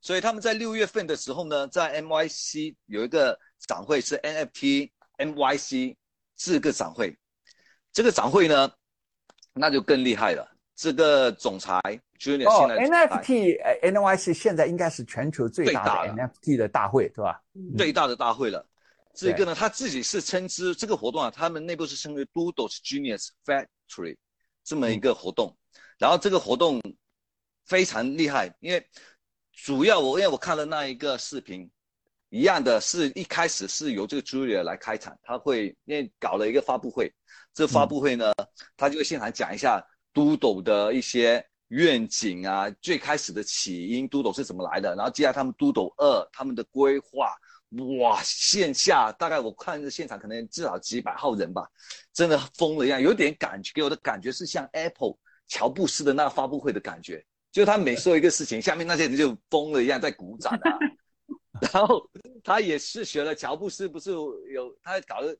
[0.00, 5.96] 所以他们在六月份的时候呢，在 MYC 有一个展会是 NFT MYC
[6.36, 7.18] 这个展会，
[7.92, 8.72] 这个展会呢，
[9.52, 11.80] 那就更厉害了，这个总裁。
[12.44, 17.42] 哦，NFT NYC 现在应该是全球最大的 NFT 的大会，对吧？
[17.78, 18.62] 最大的大会了。
[19.14, 24.18] 这个呢，他自己是称之这个活动啊，他们内部是称为 Doodles Genius Factory
[24.62, 25.56] 这么一个活动。
[25.98, 26.78] 然后这个活动
[27.64, 28.86] 非常厉害，因为
[29.52, 31.70] 主要我因为我看了那一个视频，
[32.28, 37.12] 一样的是一开始是由这个 Julia 来开场，他会因为搞了一个发布会，
[37.52, 38.32] 这发布会呢，
[38.76, 41.44] 他就会现场讲一下都斗的一些。
[41.70, 44.92] 愿景啊，最开始的起因都斗是怎么来的？
[44.96, 47.32] 然后接下来他们都斗二他们的规划，
[48.00, 51.64] 哇，线下大概我看这现场可能至少几百号人吧，
[52.12, 60.78] 真的疯了一样，有点感觉给我的感觉是像 Apple 乔布斯的那个发布会的感觉，就他每说一个事情，下面那些人就疯了一样在鼓掌啊。
[61.72, 62.02] 然后
[62.42, 65.36] 他也是学了乔布斯，不是有他搞的，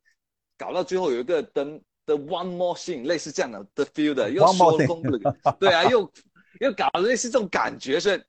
[0.59, 1.81] 搞到最后有一个灯。
[2.07, 5.21] The one more thing，类似这样的 the feel 的，又说功能，
[5.61, 6.11] 对啊，又
[6.59, 8.21] 又搞类似这种感觉，所以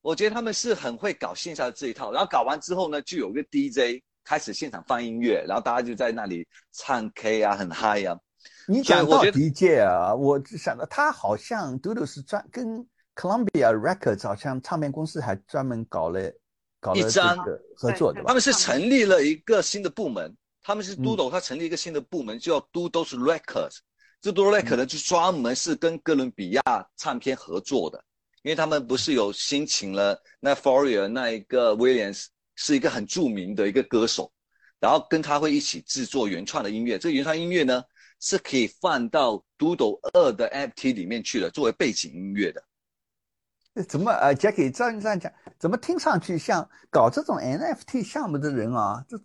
[0.00, 2.10] 我觉得他们是很会搞线下的这一套。
[2.10, 8.18] 然后搞完之后呢，就有个 DJ 开始现场放音乐，然后大家就在那里唱 K 啊，很嗨啊。
[8.66, 12.84] 你讲到 DJ 啊，我想到他好像 Doodle 是专跟
[13.20, 16.32] Columbia Records 好像唱片公司还专门搞了
[16.80, 18.28] 搞了这个合作，对吧？
[18.28, 20.34] 他们是成立了一个新的部门。
[20.62, 23.80] 他们是 Doodle，他成立一个新的部门叫 Doodle Records。
[24.22, 26.62] 这 Doodle Records 呢，就专门是跟哥伦比亚
[26.96, 28.02] 唱片合作的，
[28.42, 34.32] 因为他们不是有新请了那 Fourier 那一个 Williams，是一个很著名的一个歌手，
[34.78, 36.98] 然后跟他会一起制作原创的音乐。
[36.98, 37.82] 这个原创音乐呢，
[38.18, 42.62] 是可以放到 Doodle 二的 FT 里面去的，作为背景音乐的。
[43.88, 49.04] 怎么呃，Jackie 这样这样讲，怎么听上去像搞这种 NFT 项目的人啊？
[49.08, 49.18] 这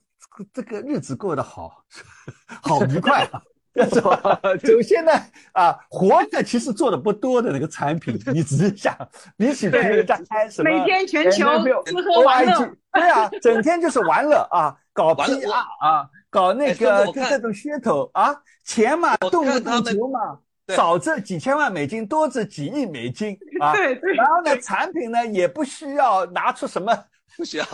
[0.53, 1.83] 这个日子过得好，
[2.61, 3.41] 好愉快啊！
[3.91, 4.39] 是吧？
[4.63, 5.11] 首先呢，
[5.51, 8.95] 啊，活着其实做的不多的那个产品，你只是想，
[9.35, 11.45] 比起别人家开什么每天全球
[11.85, 18.33] 吃喝玩乐，对啊，整天就是玩乐啊，搞 PR 啊，搞那个就这种噱头啊，
[18.63, 20.39] 钱嘛，动不动球嘛。
[20.73, 23.73] 少这几千万美金，多这几亿美金 啊！
[23.73, 24.13] 对对。
[24.15, 26.91] 然后呢，产品呢也不需要拿出什么，
[27.37, 27.65] 不需要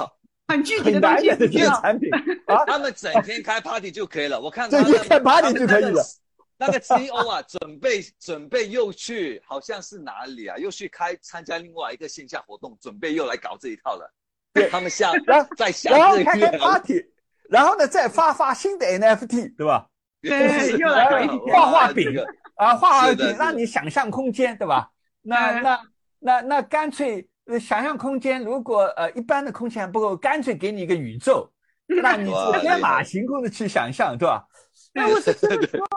[0.48, 2.10] 很具体的东西，这些产品
[2.48, 4.40] 啊， 他们整天开 party 就可以了。
[4.42, 6.04] 我看整天开 party 就可以了。
[6.58, 10.58] 那个 CEO 啊， 准备准备又去，好像是哪里啊？
[10.58, 14.14] 又去开参加另外一个线下活动，准备又来搞这一套了。
[14.54, 15.12] 对，他们下
[15.58, 17.04] 在下然后开开 party，
[17.50, 19.88] 然后呢再发发新的 NFT，对吧？
[20.22, 22.14] 对，又来画画饼。
[22.62, 24.92] 啊，画画饼让你想象空间，对吧？
[25.24, 25.82] 那那
[26.20, 27.28] 那那干脆
[27.60, 31.52] 想象空间，如果呃一般的空间不够，干脆给你一个宇宙，
[31.90, 32.32] 让你
[32.62, 34.46] 天马行空的去想象，对吧？
[34.94, 35.88] 那我是说，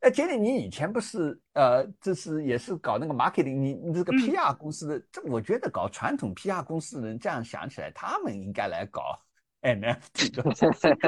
[0.00, 9.18] 呃，杰里，你以前不是呃，这是也是搞那个 marketing，你你这个 PR 公司的，这我觉得搞传统 PR 公司的人这样想起来，他们应该来搞
[9.66, 10.42] NFT，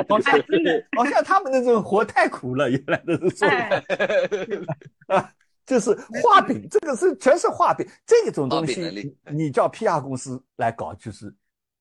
[0.06, 3.46] 好像真的好像他们那种活太苦了，原来的做。
[5.06, 5.32] 啊，
[5.64, 11.32] 就是画饼，这个是全是画饼，这种东西你叫 PR 公司来搞，就是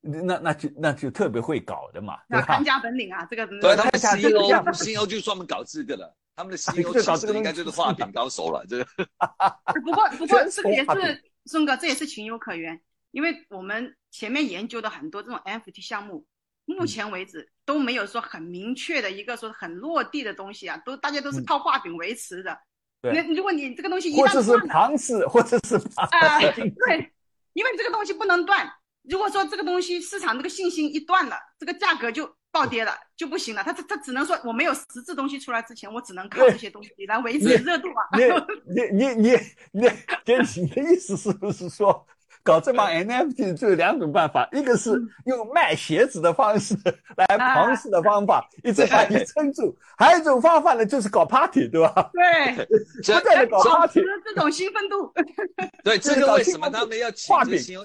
[0.02, 2.46] 那那就那就特别会搞的嘛，对吧？
[2.46, 8.86] 看家本领啊，这个对，他们 CEO，CEO 就专门搞这个了，他们的 CEO 其实应该就是画饼高手了，这个。
[9.84, 12.80] 不过不过这个也是宋哥，这也是情有可原，
[13.12, 16.26] 因为我们前面研究的很多这种 NFT 项目，
[16.68, 22.56] 目前为止都没有说很明确的一个说很落地的东西啊，都大家都是靠画饼维持的。
[23.02, 26.08] 那如果你这个东西一旦是庞氏，或者是啊，
[26.40, 27.14] 对，
[27.54, 28.70] 因为这个东西不能断。
[29.04, 33.64] 如果说这个东西市场这个信心一断了，这个价格就暴跌了，就不行了。
[33.64, 38.04] 它它它只能说我没有实质东西出来之前，我只能靠这些东西来维持热度啊。
[38.12, 39.38] 你你你你
[39.72, 39.90] 你，
[40.26, 42.06] 跟你的意思是不是说？
[42.48, 44.92] 搞这帮 NFT 就有两种办法，一个是
[45.26, 46.74] 用卖鞋子的方式
[47.18, 52.10] 来庞氏的方法，一直把你撑住；还有一种方法呢，就是搞 party，对吧？
[52.14, 52.66] 对，
[53.04, 55.14] 不断的搞 party，这种兴奋度。
[55.84, 57.78] 对，这个为什么他们要请这些？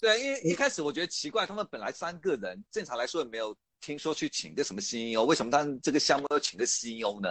[0.00, 7.28] 对，因为一开始我觉得奇怪，他们本来三个人，正常来说也没有听说去请个什么 CEO，为什么他们这个项目要请个 CEO 呢？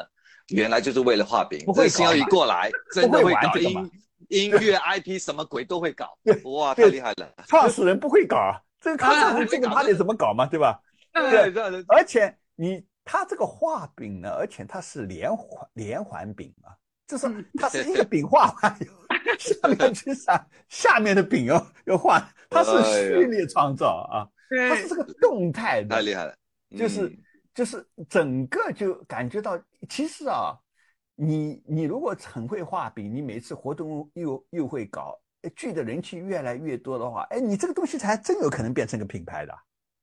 [0.47, 1.61] 原来就是为了画饼。
[1.65, 3.91] 不会 CEO 一过来，真的会搞音。
[4.29, 7.33] 音乐 IP 什么鬼都会搞，哇，太厉害了！
[7.47, 10.79] 创始人不会搞， 这个创始人这个他得怎么搞嘛，对吧？
[11.13, 11.53] 对，
[11.87, 16.75] 而且你他这个画饼呢，而且它是连环连环饼啊，
[17.07, 18.77] 就是它是一个饼画完，
[19.39, 24.27] 下面去上下面的饼要要画，它是序列创造啊，
[24.69, 26.35] 它是这个动态的，太厉害了，
[26.77, 27.11] 就是
[27.55, 29.59] 就是整个就感觉到，
[29.89, 30.57] 其实啊。
[31.19, 35.19] 你你如果很会画饼，你每次活动又又会搞，
[35.55, 39.53] 聚的人气越来越多的话，哎，你这个东西才真有可能变成个品牌的，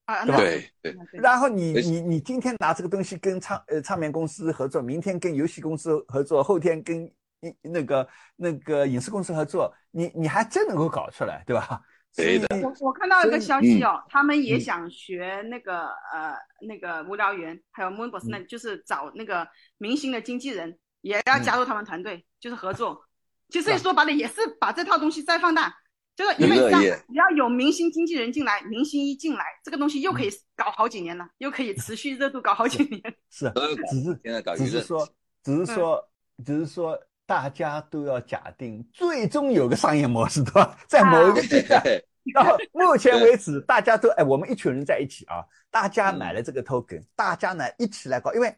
[0.06, 0.38] 啊，对吧？
[0.38, 1.20] 对对。
[1.20, 7.04] 然后你你你今天拿这个东西跟唱呃唱片公司合作，明天跟游戏公司合作，后天跟
[7.40, 11.80] 一那个那个影视公司合作，你你还真能够搞出来，对吧？
[12.16, 12.46] 对的。
[12.60, 16.34] 我我看到一个消息哦，他们也想学那个呃
[16.66, 19.46] 那个无聊猿，还有 Moonboss，那就是找那个
[19.78, 20.76] 明星的经纪人。
[21.04, 23.04] 也要加入他们团队，就是合作。
[23.50, 25.72] 其实说白了，也是把这套东西再放大，
[26.16, 33.02] 就是因为这样，只要有明星经纪人进来，明星一进来，这个东西又可以搞好几年了，又可以持续热度搞好几年。
[33.28, 33.52] 是，
[33.90, 34.18] 只是
[34.56, 35.06] 只是说，
[35.42, 36.08] 只是说，
[36.42, 40.74] 只是说，大家都要假定，最终有个商业模式，对吧？
[40.88, 41.82] 在某一个阶段，
[42.32, 48.56] 到目前为止，大家都哎，我们一群人在一起啊，大家买了这个 token，大家呢一起来搞，因为。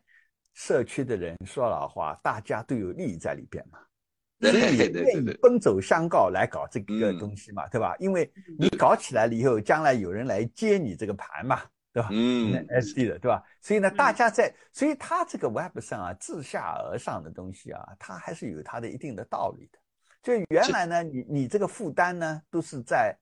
[0.56, 3.78] 社区的人说老话，大家都有利益在里边嘛，
[4.40, 7.94] 所以愿意奔走相告来搞这个东西嘛，对吧？
[7.98, 12.08] 因为你搞起来了以后，将来有人来接你这个盘嘛，对吧？
[12.10, 13.44] 嗯，SD 的，对吧？
[13.60, 19.78] 所以呢，大家在，所以它这个 Web 上啊，自下而上的东西啊，它还是有它的一定的道理的。
[20.22, 23.14] 就原来呢，你你这个负担呢，都是在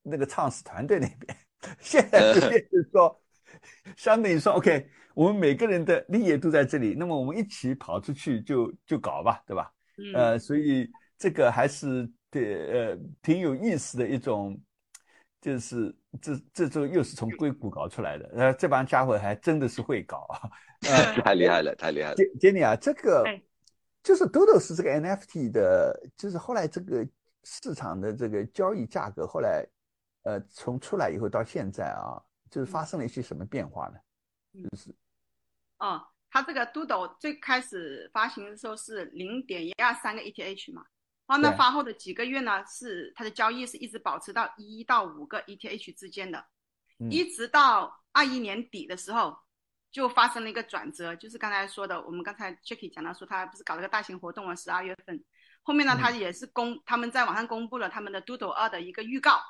[0.00, 1.36] 那个创始团队那边，
[1.80, 3.20] 现在就变成说。
[3.96, 9.72] 相当于说，OK，我们每个人的利益都在这里，那么我们一起跑出去就就搞吧，对吧？
[9.98, 14.56] 嗯呃，所以这个还是对呃挺有意思的一种，
[15.40, 20.50] 就是这这周又是从硅谷搞出来的，呃，这帮家伙还真的是会搞啊。
[20.88, 22.14] 呃， 太厉害了，太厉害了。
[22.14, 23.42] 杰杰尼啊，这个哎
[24.00, 27.04] 就是 Dodo 是这个 NFT 的，就是后来这个
[27.42, 29.66] 市场的这个交易价格，后来
[30.22, 33.98] 呃从出来以后到现在啊，就是发生了一些什么变化呢？
[34.52, 34.94] 就是
[35.78, 40.84] 哦，它这个 Doodle 最开始发行的时候是零点一二三个 ETH 嘛，
[41.26, 46.44] 然后呢发后的几个月呢，是它的交易是一直保持到一到五个 ETH 之间的，
[46.98, 47.10] 嗯。
[47.10, 49.38] 一直到二一年底的时候，
[49.92, 55.22] 就发生了一个转折，就是刚才说的，我们刚才 Jacky 讲到说他不是搞了个大型活动嘛，十二月份，
[55.62, 56.00] 后面呢嗯。
[56.00, 59.40] 他也是公他们在网上公布了他们的 Doodle 二的一个预告，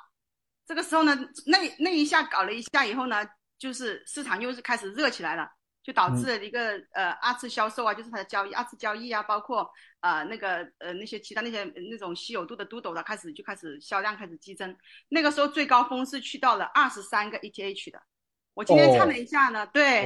[0.69, 1.17] 这个时候呢，
[1.47, 5.49] 那那一下搞了一下以后呢，就是市场又是开始热起来了。
[5.81, 9.67] 就导致了一个、呃二次销售啊，就是它的交易二次交易啊，包括
[10.01, 14.75] 呃那个呃那些其他那些那种稀有度的 Doodle 的开始就开始销量开始激增，
[15.07, 17.99] 那个时候最高峰是去到了二十三个 ETH 的。
[18.53, 20.05] 我今天看了一下呢，对，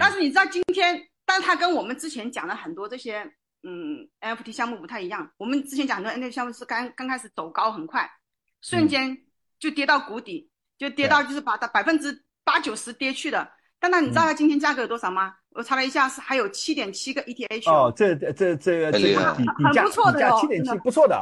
[0.00, 3.20] 但是你知道今天，但是它跟我们之前讲的很多这些
[3.62, 5.30] 嗯 NFT 项目不太一样。
[5.36, 8.10] 我们之前讲的 NFT 项目是刚刚开始走高很快，
[8.62, 9.16] 瞬间
[9.62, 13.48] 就跌到谷底，就跌到就是把它百分之八九十跌去的。
[13.78, 15.32] 但那你知道它今天价格有多少吗？
[15.50, 21.16] 我查了一下，是还有七点七个 ETH 哦，这这这这个这个底底价很不错的底价七点七不错的。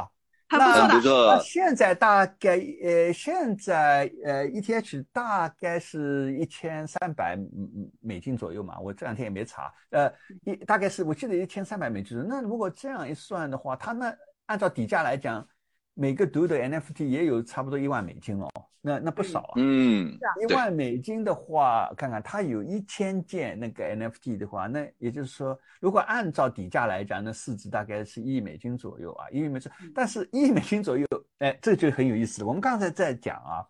[0.49, 1.37] 那很不错的。
[1.37, 7.37] 那，现在大概呃，现在呃，ETH 大概是一千三百
[8.01, 10.11] 美金左右嘛，我这两天也没查，呃，
[10.45, 12.17] 一大概是我记得一千三百美金。
[12.27, 14.11] 那如果这样一算的话，它那
[14.47, 15.47] 按照底价来讲，
[15.93, 18.49] 每个读的 NFT 也有差不多一万美金哦，
[18.81, 19.53] 那那不少啊。
[19.57, 29.71] 嗯，一万美金的话，看看它有一千件那个 NFT 的话，那也就是说，如果按照底价来讲，那市值大概是一亿美金左右啊，一亿美金。
[29.93, 31.05] 但是一亿美金左右，
[31.39, 32.47] 哎，这就很有意思了。
[32.47, 33.61] 我们刚才在讲啊，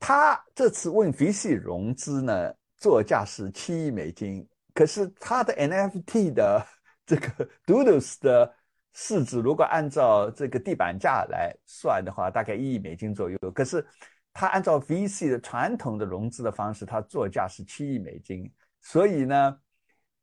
[0.00, 6.66] 他这次问 VC 融资呢，作价是七亿美金，可是他的 NFT 的
[7.06, 8.54] 这个 Doodles 的
[9.00, 13.38] 市值，如果按照这个地板价来算的话，大概一亿美金左右。
[13.54, 13.86] 可是
[14.32, 19.56] 它按照 VC 的传统的融资的方式，它作价是七亿美金，所以呢，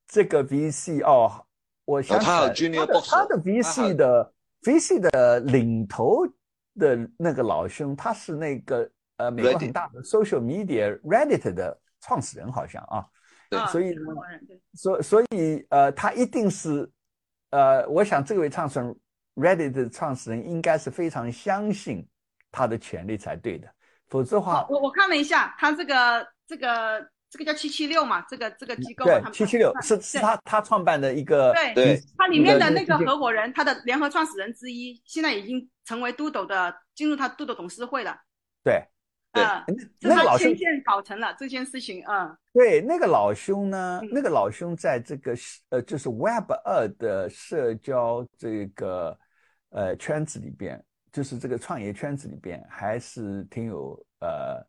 [0.06, 1.46] 这个 VC 哦，
[1.86, 2.34] 我想起来
[2.78, 6.28] 它的它的 VC 的 VC 的领头
[6.78, 13.08] 的那个老兄，他是那个呃美国很大的 social media Reddit 的创始人，好像啊，
[13.68, 14.02] 所以呢
[14.74, 16.92] 所所以呃，他一定是
[17.56, 18.94] 呃，我想这位创始人
[19.36, 22.06] Reddit 的创始人应该是非常相信
[22.52, 23.68] 他的权利才对的，
[24.10, 27.00] 否则的话哦，我我看了一下，他这个这个
[27.30, 38.18] 这个叫七七六嘛，这个这个机构嘛对七七六是是他他创办的一个对对它里面的那个那个合伙人，他的联合创始人之一，现在已经成为 Doodle 的进入他 Doodle 董事会了。
[38.66, 38.84] 对
[39.36, 40.56] 对嗯，那个老兄
[40.86, 42.04] 搞成了这件事情。
[42.08, 45.36] 嗯，对那个老兄呢嗯，那个老兄在这个
[45.70, 49.20] 呃就是 Web 二的社交这个
[49.70, 50.82] 呃圈子里边，
[51.12, 54.66] 就是这个创业圈子里边，还是挺有呃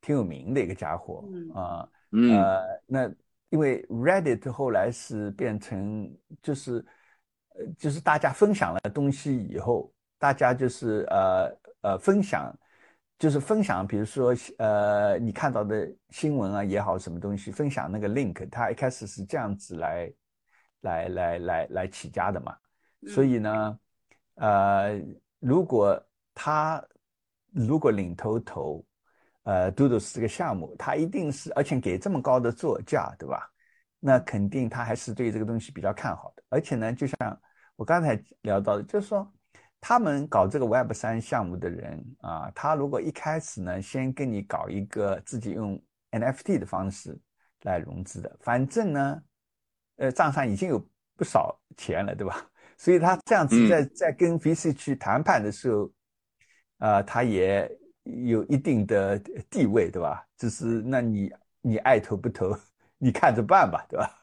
[0.00, 1.88] 挺有名的一个家伙嗯啊。
[2.12, 3.10] 嗯，呃，那
[3.48, 6.12] 因为 Reddit 后来是变成
[6.42, 6.84] 就是
[7.54, 12.52] 呃就是大家分享了东西以后，大家就是呃呃分享，
[13.20, 20.12] 就是分享，比如说呃你看到的新闻啊也好，什么东西分享那个 link，它一开始是这样子来
[20.80, 22.56] 来来来来起家的嘛，
[23.06, 23.78] 所以呢，
[24.34, 25.00] 呃
[25.38, 26.02] 如果
[26.34, 26.84] 他
[27.52, 28.84] 如果领头投。
[29.44, 33.50] 呃，Doodles 这个项目，他一定是，而且给这么高的作价，对吧？
[33.98, 36.42] 那肯定他还是对这个东西比较看好的。
[36.50, 37.40] 而且呢，就像
[37.74, 39.26] 我刚才聊到的，就是说，
[39.80, 47.18] 他们搞这个 Web 三项目的人啊，他如果一开始呢，先跟你搞一个自己用 NFT 的方式
[47.62, 49.22] 来融资的，反正呢，
[49.96, 50.78] 呃，账上已经有
[51.16, 52.46] 不少钱了，对吧？
[52.76, 55.90] 所以他这样子嗯在在跟 VC 去谈判的时候，
[56.78, 57.70] 啊，他也。
[58.24, 59.16] 有一定的
[59.50, 60.26] 地位，对吧？
[60.36, 62.56] 只是那你你爱投不投，
[62.96, 64.19] 你看着办吧，对吧？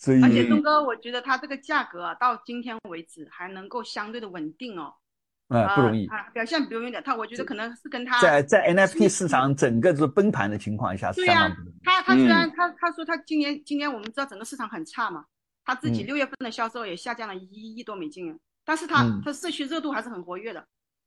[0.00, 4.94] 所以而且东哥，我觉得它这个价格啊，到今天为止还能够相对的稳定哦。
[5.52, 7.02] 嗯不容易，啊，表现不容易的。
[7.02, 11.80] 他我觉得可能是跟他在在 NFT 市场整个是崩盘的情况下，是对呀相当不容易。
[11.82, 15.24] 他他虽然嗯他他说他今年今年我们知道整个市场很差嘛，
[15.64, 20.64] 他自己嗯六月份的销售也下降了一亿多美金，但是他嗯他社区热度还是很活跃的。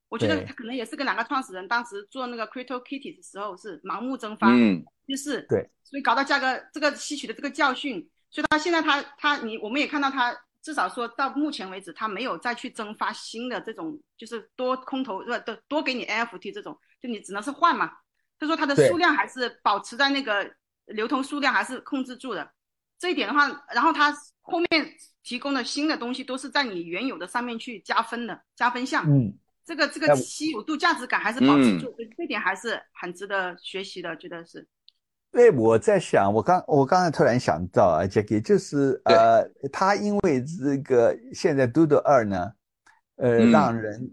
[0.09, 17.91] 我觉得对他可能也是跟两个创始人当时做那个 Crypto Kitty 的时候是盲目蒸发，嗯，就是对，所以搞到价格这个吸取的这个教训，所以他现在他他你我们也看到他至少说到目前为止他没有再去增发新的这种就是多空投呃多多给你 NFT 这种，就你只能是换嘛。
[18.39, 20.51] 他说他的数量还是保持在那个
[20.87, 22.51] 流通数量还是控制住的，
[22.97, 24.11] 这一点的话，然后他
[24.41, 29.05] 后面提供的新的东西都是在你原有的上面去加分的加分项。
[29.07, 29.31] 嗯，
[29.63, 34.67] 这个这个稀有度、价值感还是保嗯持住，这点还是很值得学习的，觉得是。
[35.33, 39.15] 对，我在想，我刚我刚才突然想到啊，Jackie，就是对。
[39.15, 42.51] 呃，他因为这个现在 Doodle 二呢，
[43.15, 43.51] 呃，嗯。
[43.51, 44.11] 让人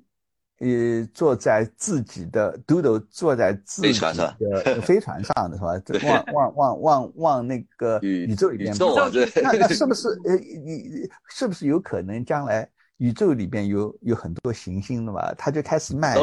[0.61, 4.35] 呃坐在自己的 Doodle 坐在自己飞船上。
[4.39, 6.25] 的飞船上的是吧？
[6.33, 12.67] 往往往往往那个宇宇宙里边跑宇宙啊，那那是不是呃，你是不是有可能将来
[13.01, 15.33] 宇宙里边有有很多行星的嘛？
[15.39, 16.15] 他就开始卖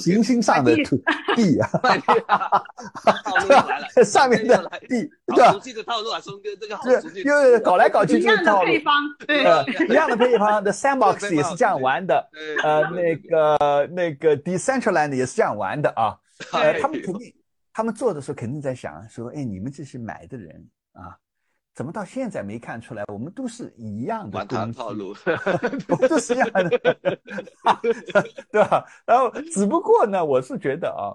[0.00, 0.96] 行星上的土
[1.36, 1.68] 地啊
[4.04, 5.60] 上面的来地，对吧好熟？
[5.60, 8.72] 悉的套路啊，松哥，这个好熟悉，又搞来搞去就是套路。
[8.72, 8.94] 的配方，
[9.26, 12.26] 对，呃，一样的配方，The Sandbox 也是这样玩的，
[12.62, 16.16] 呃，那个那个 Decentraland 也是这样玩的啊。
[16.52, 17.34] 呃，哎他们肯定，
[17.74, 21.14] 他们做的时候肯定在想说，哎，你们这些买的人啊，
[21.78, 23.04] 怎么到现在没看出来？
[23.06, 25.14] 我们都是一样的玩套路，
[25.88, 26.68] 我们都是一样的，
[28.50, 28.84] 对吧？
[29.06, 31.14] 然后只不过呢，我是觉得啊，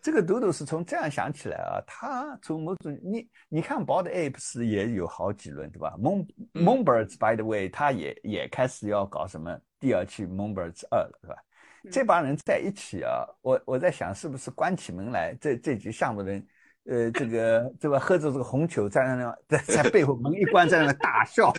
[0.00, 11.34] 这个嘟嘟是从这样想起来啊，他从某种你你看 Bored Apes 也有好几轮对吧？Moon 嗯 Moonbirds by the way，他也也开始要搞什么第二期 Moonbirds 二了，对吧？
[11.82, 16.46] 嗯这帮人在一起啊，我我在想是不是关起门来，这这几项目的人，
[16.86, 21.52] 呃，这个对吧喝着这个红酒在那在在背后门一关在那大笑，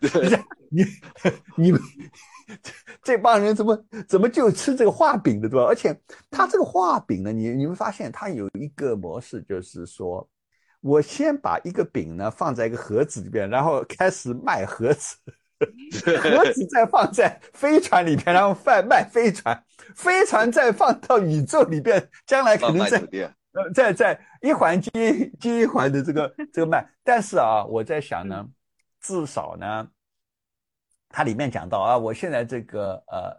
[0.70, 0.84] 你
[1.56, 1.80] 你们
[2.62, 5.66] 这这帮人怎么怎么就吃这个画饼的对吧？
[5.66, 5.98] 而且
[6.30, 10.28] 他这个画饼呢，你你们发现他有一个模式，就是说
[10.80, 15.16] 我先把一个饼呢放在一个盒子里边，然后开始卖盒子。
[16.20, 19.62] 盒子再放在飞船里边，然后贩卖飞船，
[19.94, 22.98] 飞船再放到宇宙里边，将来可能在
[23.52, 26.86] 呃在在一环接接一环的这个 这个卖。
[27.02, 28.48] 但是啊，我在想呢，
[29.00, 29.88] 至少呢，
[31.08, 33.36] 它里面讲到啊，我现在这个呃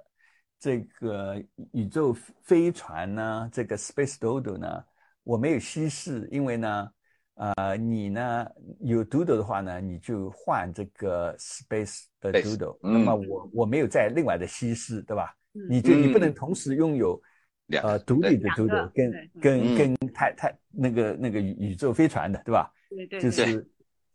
[0.59, 1.41] 这个
[1.71, 4.83] 宇宙飞船呢，这个 Space Dodo 呢，
[5.23, 6.89] 我没有稀释，因为呢。
[7.35, 8.47] 呃，你呢
[8.81, 12.77] 有 Doodle 的话呢，你就换这个 Space 的 Doodle。
[12.83, 15.35] 嗯那么我我没有再另外的稀释，对吧？
[15.55, 17.19] 嗯你就你不能嗯同时拥有
[17.67, 19.77] 两个呃独立的两 Doodle 个跟跟嗯。
[19.77, 22.71] 跟太太那个那个宇宇宙飞船的，对吧？
[22.89, 23.69] 对对对，就是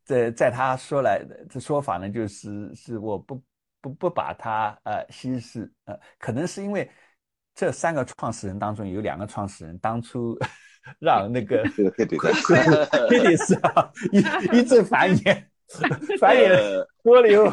[0.05, 3.43] 在在他说来的这说法呢，就是是我不
[3.81, 6.89] 不不把他呃稀释呃，可能是因为
[7.55, 10.39] 这三个创始人当中有两个创始人当初
[11.01, 14.19] 让那个对对对，黑历史啊一
[14.57, 15.45] 一阵繁衍
[16.19, 17.53] 繁衍呃多了有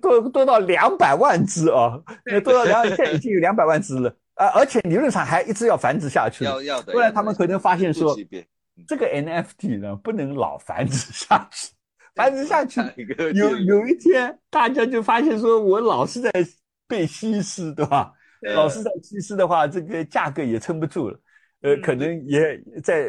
[0.00, 8.16] 多多到两百万只哦，那多到两现在已经有两百万只了啊，而且理论上还一直要繁殖下去的，要要的，不然他们可能发现说
[8.86, 11.72] 这个 NFT 呢不能老繁殖下去，
[12.16, 12.80] 繁殖下去
[13.34, 16.30] 有有一天大家就发现说我老是在
[16.88, 18.12] 被稀释，对吧？
[18.40, 21.20] 对老是在稀释的话，这个价格也撑不住了。
[21.60, 23.08] 呃，嗯可能也在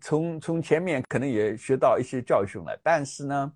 [0.00, 3.52] 从从前面可能也学到一些教训了，但是呢，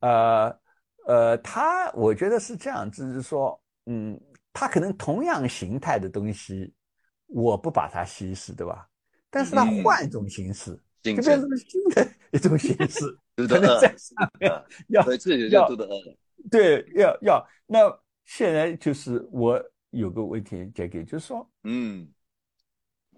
[0.00, 0.58] 呃
[1.06, 4.18] 呃，他我觉得是这样，就是说，嗯，
[4.52, 6.72] 他可能同样形态的东西，
[7.26, 8.86] 我不把它稀释，对吧？
[9.30, 15.02] 但是他嗯换一种形式，竞就变成了新的一种形式， 可能在，上面呃要
[15.48, 15.68] 要。
[16.50, 17.48] 对，要要。
[17.66, 17.78] 那
[18.24, 22.08] 现在就是我有个问题，杰给，就是说，嗯，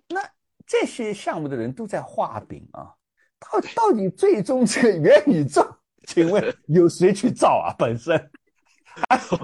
[0.09, 0.20] 那
[0.66, 2.93] 这些项目的人都在画饼啊，
[3.39, 5.66] 到到底最终这个元宇宙，
[6.07, 7.74] 请问 有谁去造啊？
[7.78, 8.30] 本身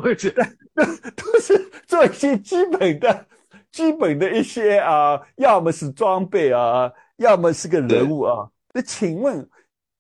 [0.03, 0.45] 我觉得
[1.17, 3.27] 都是做一些基本的、
[3.71, 8.49] 基本的一些啊，要么是装备啊，要么是个人物啊。
[8.73, 9.49] 那请问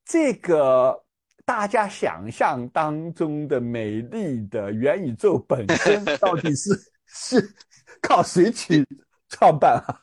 [0.04, 1.04] 这个
[1.44, 6.70] 大家想象当中的美丽的元宇宙本身， 到底是
[7.06, 7.54] 是
[8.00, 8.86] 靠谁去
[9.28, 10.00] 创办啊？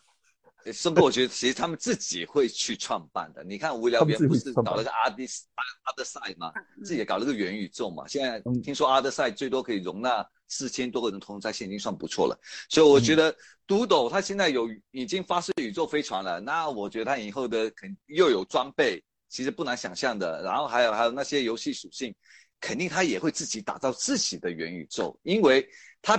[0.73, 3.43] 松哥，我觉得其实他们自己会去创办的。
[3.43, 6.51] 你看无聊猿不是搞了个阿迪斯阿德赛嘛，
[6.83, 8.07] 自己也搞了个元宇宙嘛。
[8.07, 12.39] 现在嗯听说阿德赛最多可以容纳四千多个人同时在线，已经算不错了。
[12.69, 13.35] 所以我觉得
[13.67, 20.41] 独斗他现在有已经发射宇宙飞船了，那我觉得他以后的肯又有装备，其实不难想象的。
[20.43, 22.13] 然后还有还有那些游戏属性，
[22.59, 25.67] 肯定他也会自己打造自己的元宇宙，因为
[26.01, 26.17] 他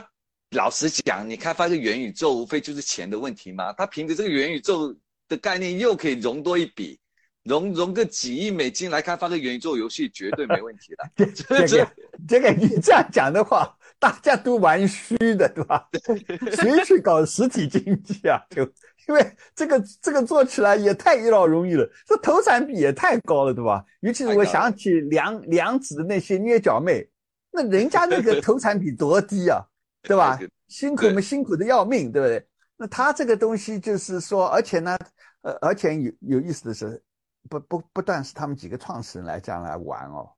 [0.50, 3.72] 老实讲，你开发个元宇宙，无非就是钱的问题嘛。
[3.72, 4.94] 他凭着这个元宇宙
[5.28, 6.98] 的概念，又可以融多一笔，
[7.42, 11.26] 融融个几亿美金来开发个元宇宙游戏，绝对没问题的。
[11.66, 11.92] 这个
[12.28, 15.88] 这个你这样讲的话，大家都玩虚的，对吧？
[16.54, 18.40] 谁去搞实体经济啊？
[18.50, 18.62] 就
[19.08, 23.84] 因为这个这个做起来也太一劳永逸了，这投产比也太高了，对吧？
[24.00, 27.08] 尤其是我想起梁梁子的那些捏脚妹，
[27.50, 29.60] 那人家那个投产比多低啊！
[30.06, 30.38] 对吧？
[30.68, 32.46] 辛苦嘛，辛苦的要命，对不对？
[32.76, 34.96] 那他这个东西就是说，而且呢，
[35.42, 37.02] 呃，而且有有意思的是，
[37.48, 40.30] 不不不但是他们几个创始人来这样来玩哦，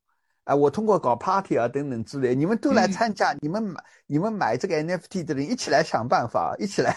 [0.45, 6.97] 啊，我通过搞 party 啊等等之类，你们都来参加，你们买你们买这个 NFT 的人一起来想办法，一起来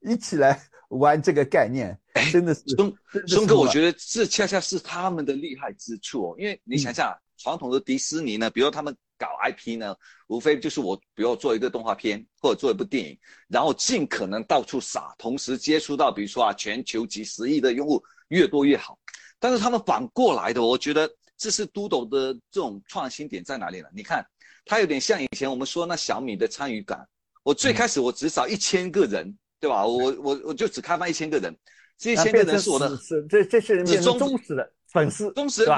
[0.00, 1.98] 一起来玩这个概念，
[2.32, 2.62] 真的是。
[2.76, 8.96] 松松哥，我觉得这恰恰是他们的厉害之处哦，因为你想想，传统的迪士尼呢，比如他们。
[9.18, 9.94] 搞 IP 呢，
[10.28, 18.98] 无非就是我，比如做一个动画片或者做一部电影，然后尽可能到处撒，同时接触到，比如说啊，全球几十亿的用户，越多越好。
[19.38, 23.88] 但是他们反过来的，我觉得这是 Doodle 的这种创新点在哪里呢？
[23.94, 24.24] 你看，
[24.64, 27.06] 它有点像以前我们说那小米的参与感。
[27.42, 29.86] 我最开始我只找一千个人，对吧？
[29.86, 31.56] 我我我就只开放一千个人，
[31.96, 35.76] 这一千个人是我的，是这这些人是忠实的粉丝，忠实粉。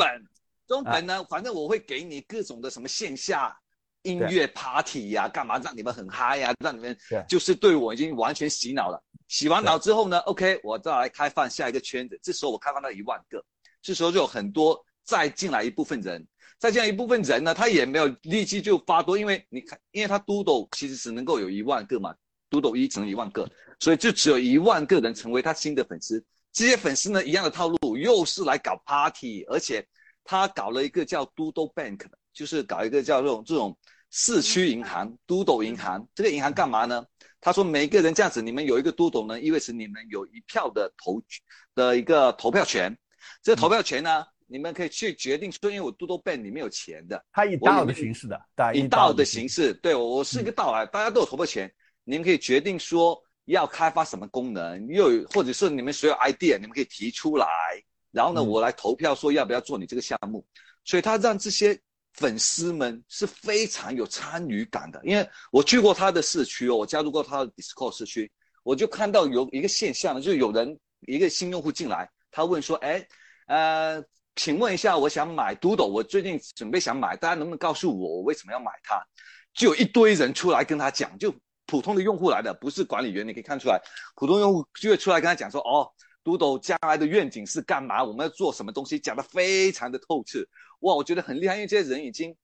[0.68, 3.58] 中本呢，反正我会给你各种的什么线下
[4.02, 6.96] 音乐 party 呀，干嘛让你们很嗨呀，让你们
[7.26, 9.02] 就是对我已经完全洗脑了。
[9.28, 12.20] 洗完脑之后呢，OK，我再来开放下一个圈子。
[12.22, 13.42] 这时候我开放到一万个，
[13.80, 16.26] 这时候就有很多再进来一部分人，
[16.58, 22.14] 再进来一部分人呢，他也没有力气就发多，因为你看，因为他 Doodle 其实只能够有一万个嘛
[22.50, 23.50] ，Doodle 一乘一万个，
[23.80, 26.22] 所以就只有一万个人成为他新的粉丝。
[26.52, 29.82] 这些粉丝呢，一样的套路，又是来搞 party，而且。
[30.30, 33.74] 他搞了一个叫 Doodle Bank 的，就是搞一个叫这种这种
[34.10, 36.06] 市区银行，Doodle 银行。
[36.14, 37.02] 这个银行干嘛呢？
[37.40, 41.22] 他说每个人这样子，你们有一个 Doodle 呢，意味着你们有一票的投
[41.74, 42.94] 的一个投票权。
[43.42, 48.38] 这个投票权呢，你们可以去决定说，因为我 Doodle Bank 里面有钱的，他以道的形式的，
[48.74, 51.72] 以道的形式，对我是一个道啊，大家都有投票权，
[52.04, 57.46] 你们可以决定说要开发什么功能，又或者是你们所有 idea，你们可以提出来。
[58.18, 60.44] 然后呢，我来投票说要不要做你这个项目，
[60.84, 61.80] 所以他让这些
[62.14, 65.00] 粉丝们是非常有参与感的。
[65.04, 68.28] 因为我去过他的市区哦，我加入过他的 Discord 社区，
[68.64, 73.06] 我就看到有一个现象，就是有人一个新用户进来，他问说：“哎，
[73.46, 74.02] 呃，
[74.34, 79.00] 请问一下，我想买 Doodle，我最近准备想买，大家能不能告诉我我为什么要买它？”
[79.54, 81.32] 就有一堆人出来跟他讲，就
[81.66, 83.80] 普通的用户来的，不是管理员，你可以看出来，
[84.16, 85.88] 普通用户就会出来跟他讲说：“哦。”
[86.24, 88.04] Doodle 将来的愿景是干嘛？
[88.04, 88.98] 我们要做什么东西？
[88.98, 90.40] 讲得非常的透彻，
[90.80, 92.36] 哇，我觉得很厉害，因为这些人已经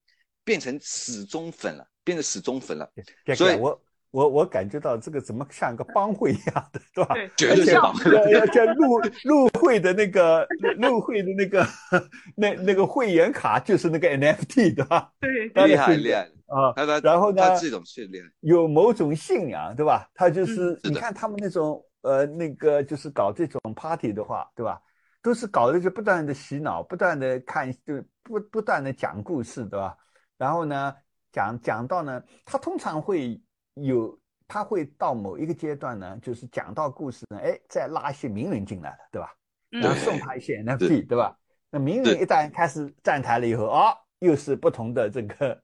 [0.42, 2.88] 变成死忠粉了，变成死忠粉了。
[3.36, 7.14] 所以，我我我感觉到这个怎么像个帮会一样的，对吧？
[7.36, 8.32] 绝对是帮会。
[8.32, 10.46] 要叫入入会的那个
[10.78, 11.66] 入会的那个
[12.36, 15.12] 那那个会员卡就是那个 NFT，对吧？
[15.20, 16.72] 对，厉害厉害啊！
[17.02, 20.08] 然后呢，他这种训练有某种信仰，对吧？
[20.14, 21.84] 他就是你看他们那种。
[22.04, 24.80] 呃，那个就是搞这种 party 的话，对吧？
[25.22, 29.96] 都是搞的就不断的洗脑，不断的看，就不不断的讲故事，对吧？
[30.36, 30.94] 然后呢，
[31.32, 33.40] 讲讲到呢，他通常会
[33.72, 39.34] 有，他会到某一个阶段呢，就是讲到故事呢，哎，再拉一些名人进来了，对吧？
[39.70, 41.34] 然后送他一些 NFT，对吧？
[41.70, 45.58] 那名人一旦开始站台了以后，啊，又是不同的这个，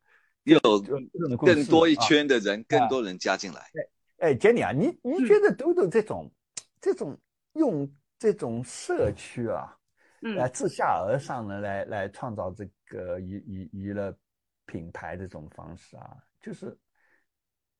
[0.44, 0.58] 又
[1.36, 3.60] 更多一圈的人，更多人加进来。
[4.20, 6.30] 哎，Jenny 啊，你你觉得豆豆这种，
[6.78, 7.18] 这种
[7.54, 9.74] 用这种社区啊，
[10.20, 14.14] 来自下而上的来来创造这个娱娱娱乐
[14.66, 16.78] 品牌的这种方式啊，就是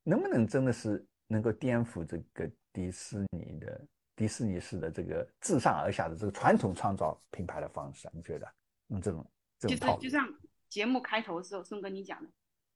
[0.02, 3.86] 能不能真的是能够颠覆这个迪士尼的
[4.16, 8.12] 迪士尼式的这个自上而下的这个传统创造品牌的方式啊？
[8.14, 8.50] 你觉得
[8.86, 10.02] 用这种这种套路？
[10.02, 10.26] 就像
[10.70, 12.30] 节目开头的时候，宋哥你讲的，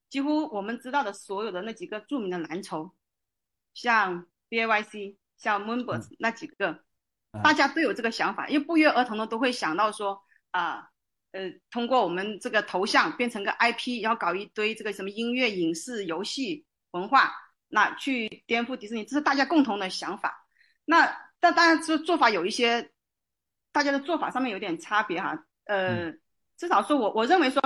[0.07, 2.93] 几乎我们知道的所有的那几个著名的蓝筹。
[3.75, 6.83] 像 B A Y C，像 Moonbirds 那几个，
[7.43, 10.89] 大家都有这个想法，因为不约而同的都会想到说啊，
[11.31, 17.33] 呃，通过我们这个头像变成个 I P，然后搞一堆这个什么音乐、影视、游戏、文化，
[17.67, 20.47] 那去颠覆迪士尼，这是大家共同的想法。
[20.85, 22.91] 那但当然，这做法有一些，
[23.71, 25.45] 大家的做法上面有点差别哈。
[25.65, 26.13] 呃，
[26.57, 27.61] 至少说我我认为说，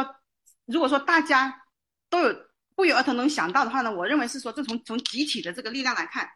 [0.65, 1.63] 如果说大家
[2.09, 2.48] 都有。
[2.79, 6.29] 不约而同能想到的话呢，我认为是说，这从从集体的这个力量来看，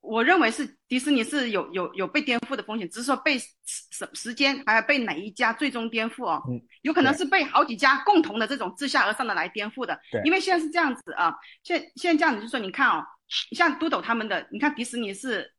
[0.00, 13.04] 我认为是迪士尼是有有有被颠覆的风险，只是说被时时间还有被哪一家最终颠覆哦，嗯有可能是被好几家共同的这种自下而上的来颠覆的对，因为现在是这样子啊，现现在这样子就说你看哦，
[13.54, 15.52] 像都斗他们的，你看迪士尼是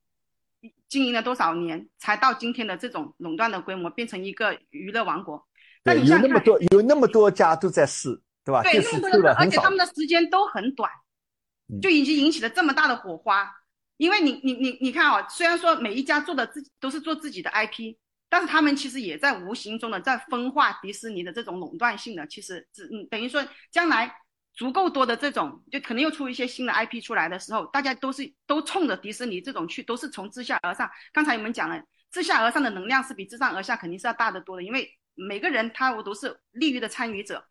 [0.90, 5.48] 经营了多少年才到今天的这种垄断的规模，变成一个娱乐王国，
[5.84, 8.64] 那，你有那么多有那么多家都在试，对吧？
[8.64, 10.90] 对，就是出那么多人，了很少而且他们的时间都很短
[11.68, 13.52] 嗯，就已经引起了这么大的火花。
[13.98, 17.96] 因为你你你你看啊、虽然说每一家做的自己都是做自己的 IP，
[18.30, 24.12] 但是他们其实也在无形中的在分化迪士尼的这种垄断性的，其实只嗯等于说将来
[24.56, 30.90] 足够多的这种，就可能又出一些新的 IP 出来的时候，大家都是都冲着迪士尼这种去，都是从自下而上。
[31.14, 31.80] 刚才你们讲了，
[32.10, 37.46] 自下而上的能量是比自上而下肯定是要大得多的，因为每个人他我都是利益的参与者。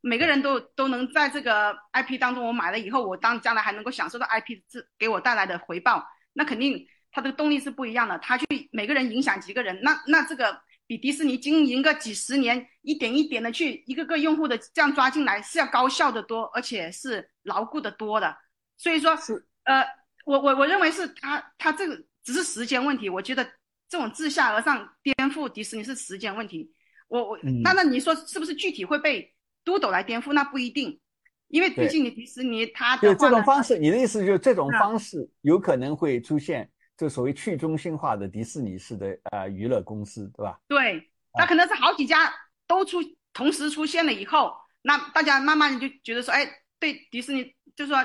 [0.00, 8.18] 每个人都都能在这个 IP 当中，我买了以后，我当将来还能够享受到 IP 这给我带来的回报，那肯定它的动力是不一样的。
[8.18, 18.36] 他去每个人影响几个人，那那这个比迪士尼经营个几十年，一点一点的去一个个用户的这样抓进来，是要高效的多，而且是牢固的多的。
[18.76, 19.84] 所以说，是呃，
[20.24, 23.08] 我我我认为是他他这个只是时间问题。
[23.08, 23.44] 我觉得
[23.88, 26.72] 这种自下而上颠覆迪士尼是时间问题。
[27.08, 29.34] 我我嗯，当然你说是不是具体会被
[29.64, 30.32] 都斗来颠覆？
[30.32, 31.00] 那不一定，
[31.48, 40.58] 因为毕对竟你迪士尼它就这种方式，你的意思就是这种啊方式有可能会出现，就所谓去中心化的迪士尼式的呃娱乐公司，对吧？
[40.68, 40.98] 对，
[41.32, 42.32] 啊它可能是好几家
[42.66, 42.98] 都出
[43.32, 46.46] 同时出现了以后，那大家慢慢地就觉得说，哎，
[46.78, 48.04] 对迪士尼，就是说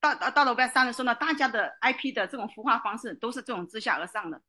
[0.00, 4.40] 到到到了 Web 三的时候呢，大家的 IP 的这种孵化方式都是这种自下而上的，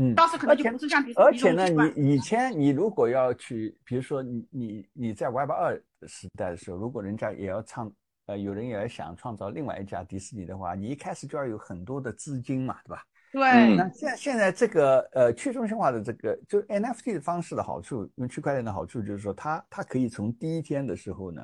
[0.00, 5.74] 嗯，当时可能就而且不是像迪士尼而且呢，你以前你如果要去，比如说你你你在 Web 二
[6.06, 7.92] 时代的时候，如果人家也要创，
[8.26, 13.02] 呃，有人也要想创造另外一家迪士尼的话，你一开始就要有很多的资金嘛，对吧？
[13.32, 13.76] 对，嗯。
[13.76, 21.42] 那现现在这个呃去中心化的这个就 NFT 的方式的好处，用区块链的好处就是说它它可以从第一天的时候呢，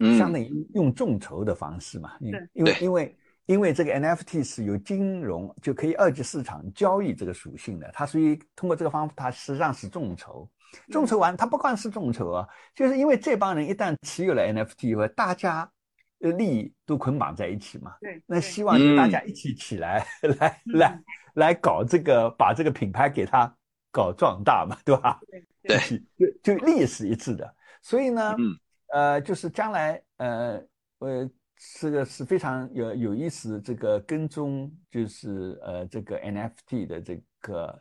[0.00, 0.16] 嗯。
[0.16, 2.32] 相当于用众筹的方式嘛，因
[2.64, 3.14] 为因为
[3.46, 10.48] 因为这个 NFT 是有金融就可以二级市场交易这个属性的，它属于通过这个方法，它实际上是众筹。
[10.90, 15.70] 众筹完，它不光是众筹啊，就是因为这帮人一旦持有了 NFT 以后，大家
[16.20, 20.72] 呃利益都捆绑在一起嘛，对，那希望就大嗯家一起起来，来嗯。
[20.78, 21.02] 来
[21.34, 23.52] 来搞这个，把这个品牌给它
[23.90, 25.20] 搞壮大嘛，对吧？
[25.62, 25.78] 对
[26.18, 28.58] 就就利益是一致的，所以呢，嗯。
[28.88, 30.62] 呃，就是将来呃
[31.00, 31.28] 呃，
[31.80, 37.80] 这个是非常有有意思，这个跟踪就是呃这个 NFT 的这个。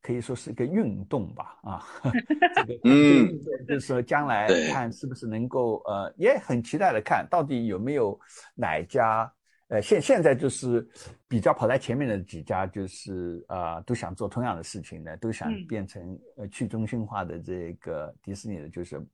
[0.00, 1.84] 可以说是一个运动吧，啊，
[2.54, 3.28] 这个 嗯
[3.66, 8.18] 就是说将来看是不是能够呃，也很期待的看到底有没有
[8.54, 9.30] 哪一家，
[9.66, 10.88] 呃，现现在就是
[11.26, 19.04] 比较跑在前面的几家，就是呃都想做同样的事情的，都想嗯变成呃去中心化的这个迪士尼的，就是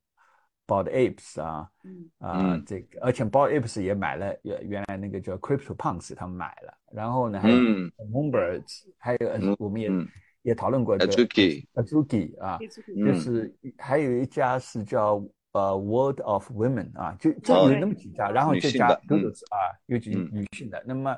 [0.67, 2.11] Bored Apes 啊嗯。
[2.19, 2.65] 啊、嗯。
[2.67, 7.93] 这个，而且 Bored Apes 也买了原原来那个叫 Crypto Punks 他们买了，然后呢还有嗯。
[8.11, 10.09] Moonbirds，还有我们也嗯。
[10.43, 13.15] 也讨论过这个 Azuki Azuki 啊，就嗯。
[13.15, 19.57] 是还有一家是叫呃 World of Women 啊，就就哦有那么几家，然后这家女性的都是啊，
[19.87, 20.29] 有几嗯。
[20.33, 20.83] 女性的。
[20.87, 21.17] 那么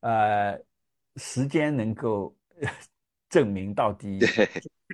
[0.00, 0.60] 呃，
[1.16, 2.36] 时间能够
[3.28, 4.20] 证明到底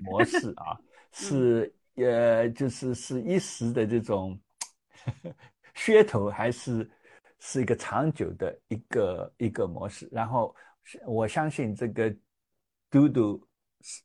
[0.02, 0.78] 模式啊？
[1.12, 4.38] 是呃就是是一时的这种
[5.76, 6.88] 噱头，还是
[7.40, 10.08] 是一个长久的一个一个模式。
[10.12, 12.14] 然后是我相信这个
[12.90, 13.46] 嘟嘟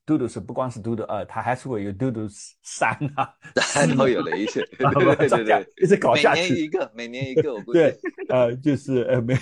[0.05, 2.27] 嘟嘟是不光是嘟嘟二，它还是会有嘟嘟
[2.63, 3.31] 三啊，
[3.97, 6.63] 都有了一些， 对啊不对对对，一直搞下每年去。
[6.63, 9.37] 一个，每年一个，我估计对，呃，就是呃，每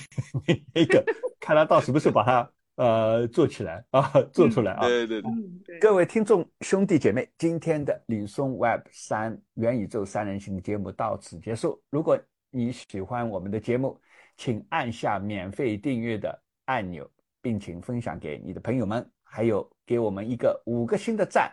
[0.46, 1.04] 每一个
[1.40, 4.88] 看他到什么时候把它呃做起来啊， 做出来啊。
[4.88, 11.82] 对对对，各位听众兄弟姐妹，今天的李松 Web 三元宇宙三人行的节目到此结束。
[11.90, 12.20] 如果
[12.52, 14.00] 你喜欢我们的节目，
[14.38, 17.10] 请按下免费订阅的按钮，
[17.42, 21.52] 并请分享给你的朋友们，还有给我们一个五个星的赞。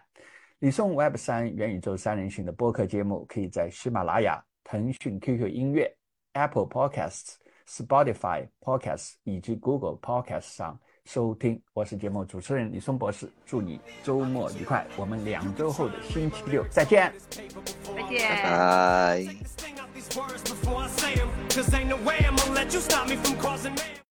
[0.60, 5.92] 李松 Web 三元宇宙三人行的播客节目可以在喜马拉雅、腾讯 QQ 音乐、
[6.34, 7.34] Apple Podcasts、
[7.66, 11.60] Spotify Podcasts 以及 Google Podcasts 上收听。
[11.72, 14.86] 我是节目主持人李松博士，祝你周末愉快。
[14.96, 17.12] 我们两周后的星期六再见。
[17.30, 18.42] 再见。
[18.42, 19.26] 拜。
[21.52, 21.92] Sing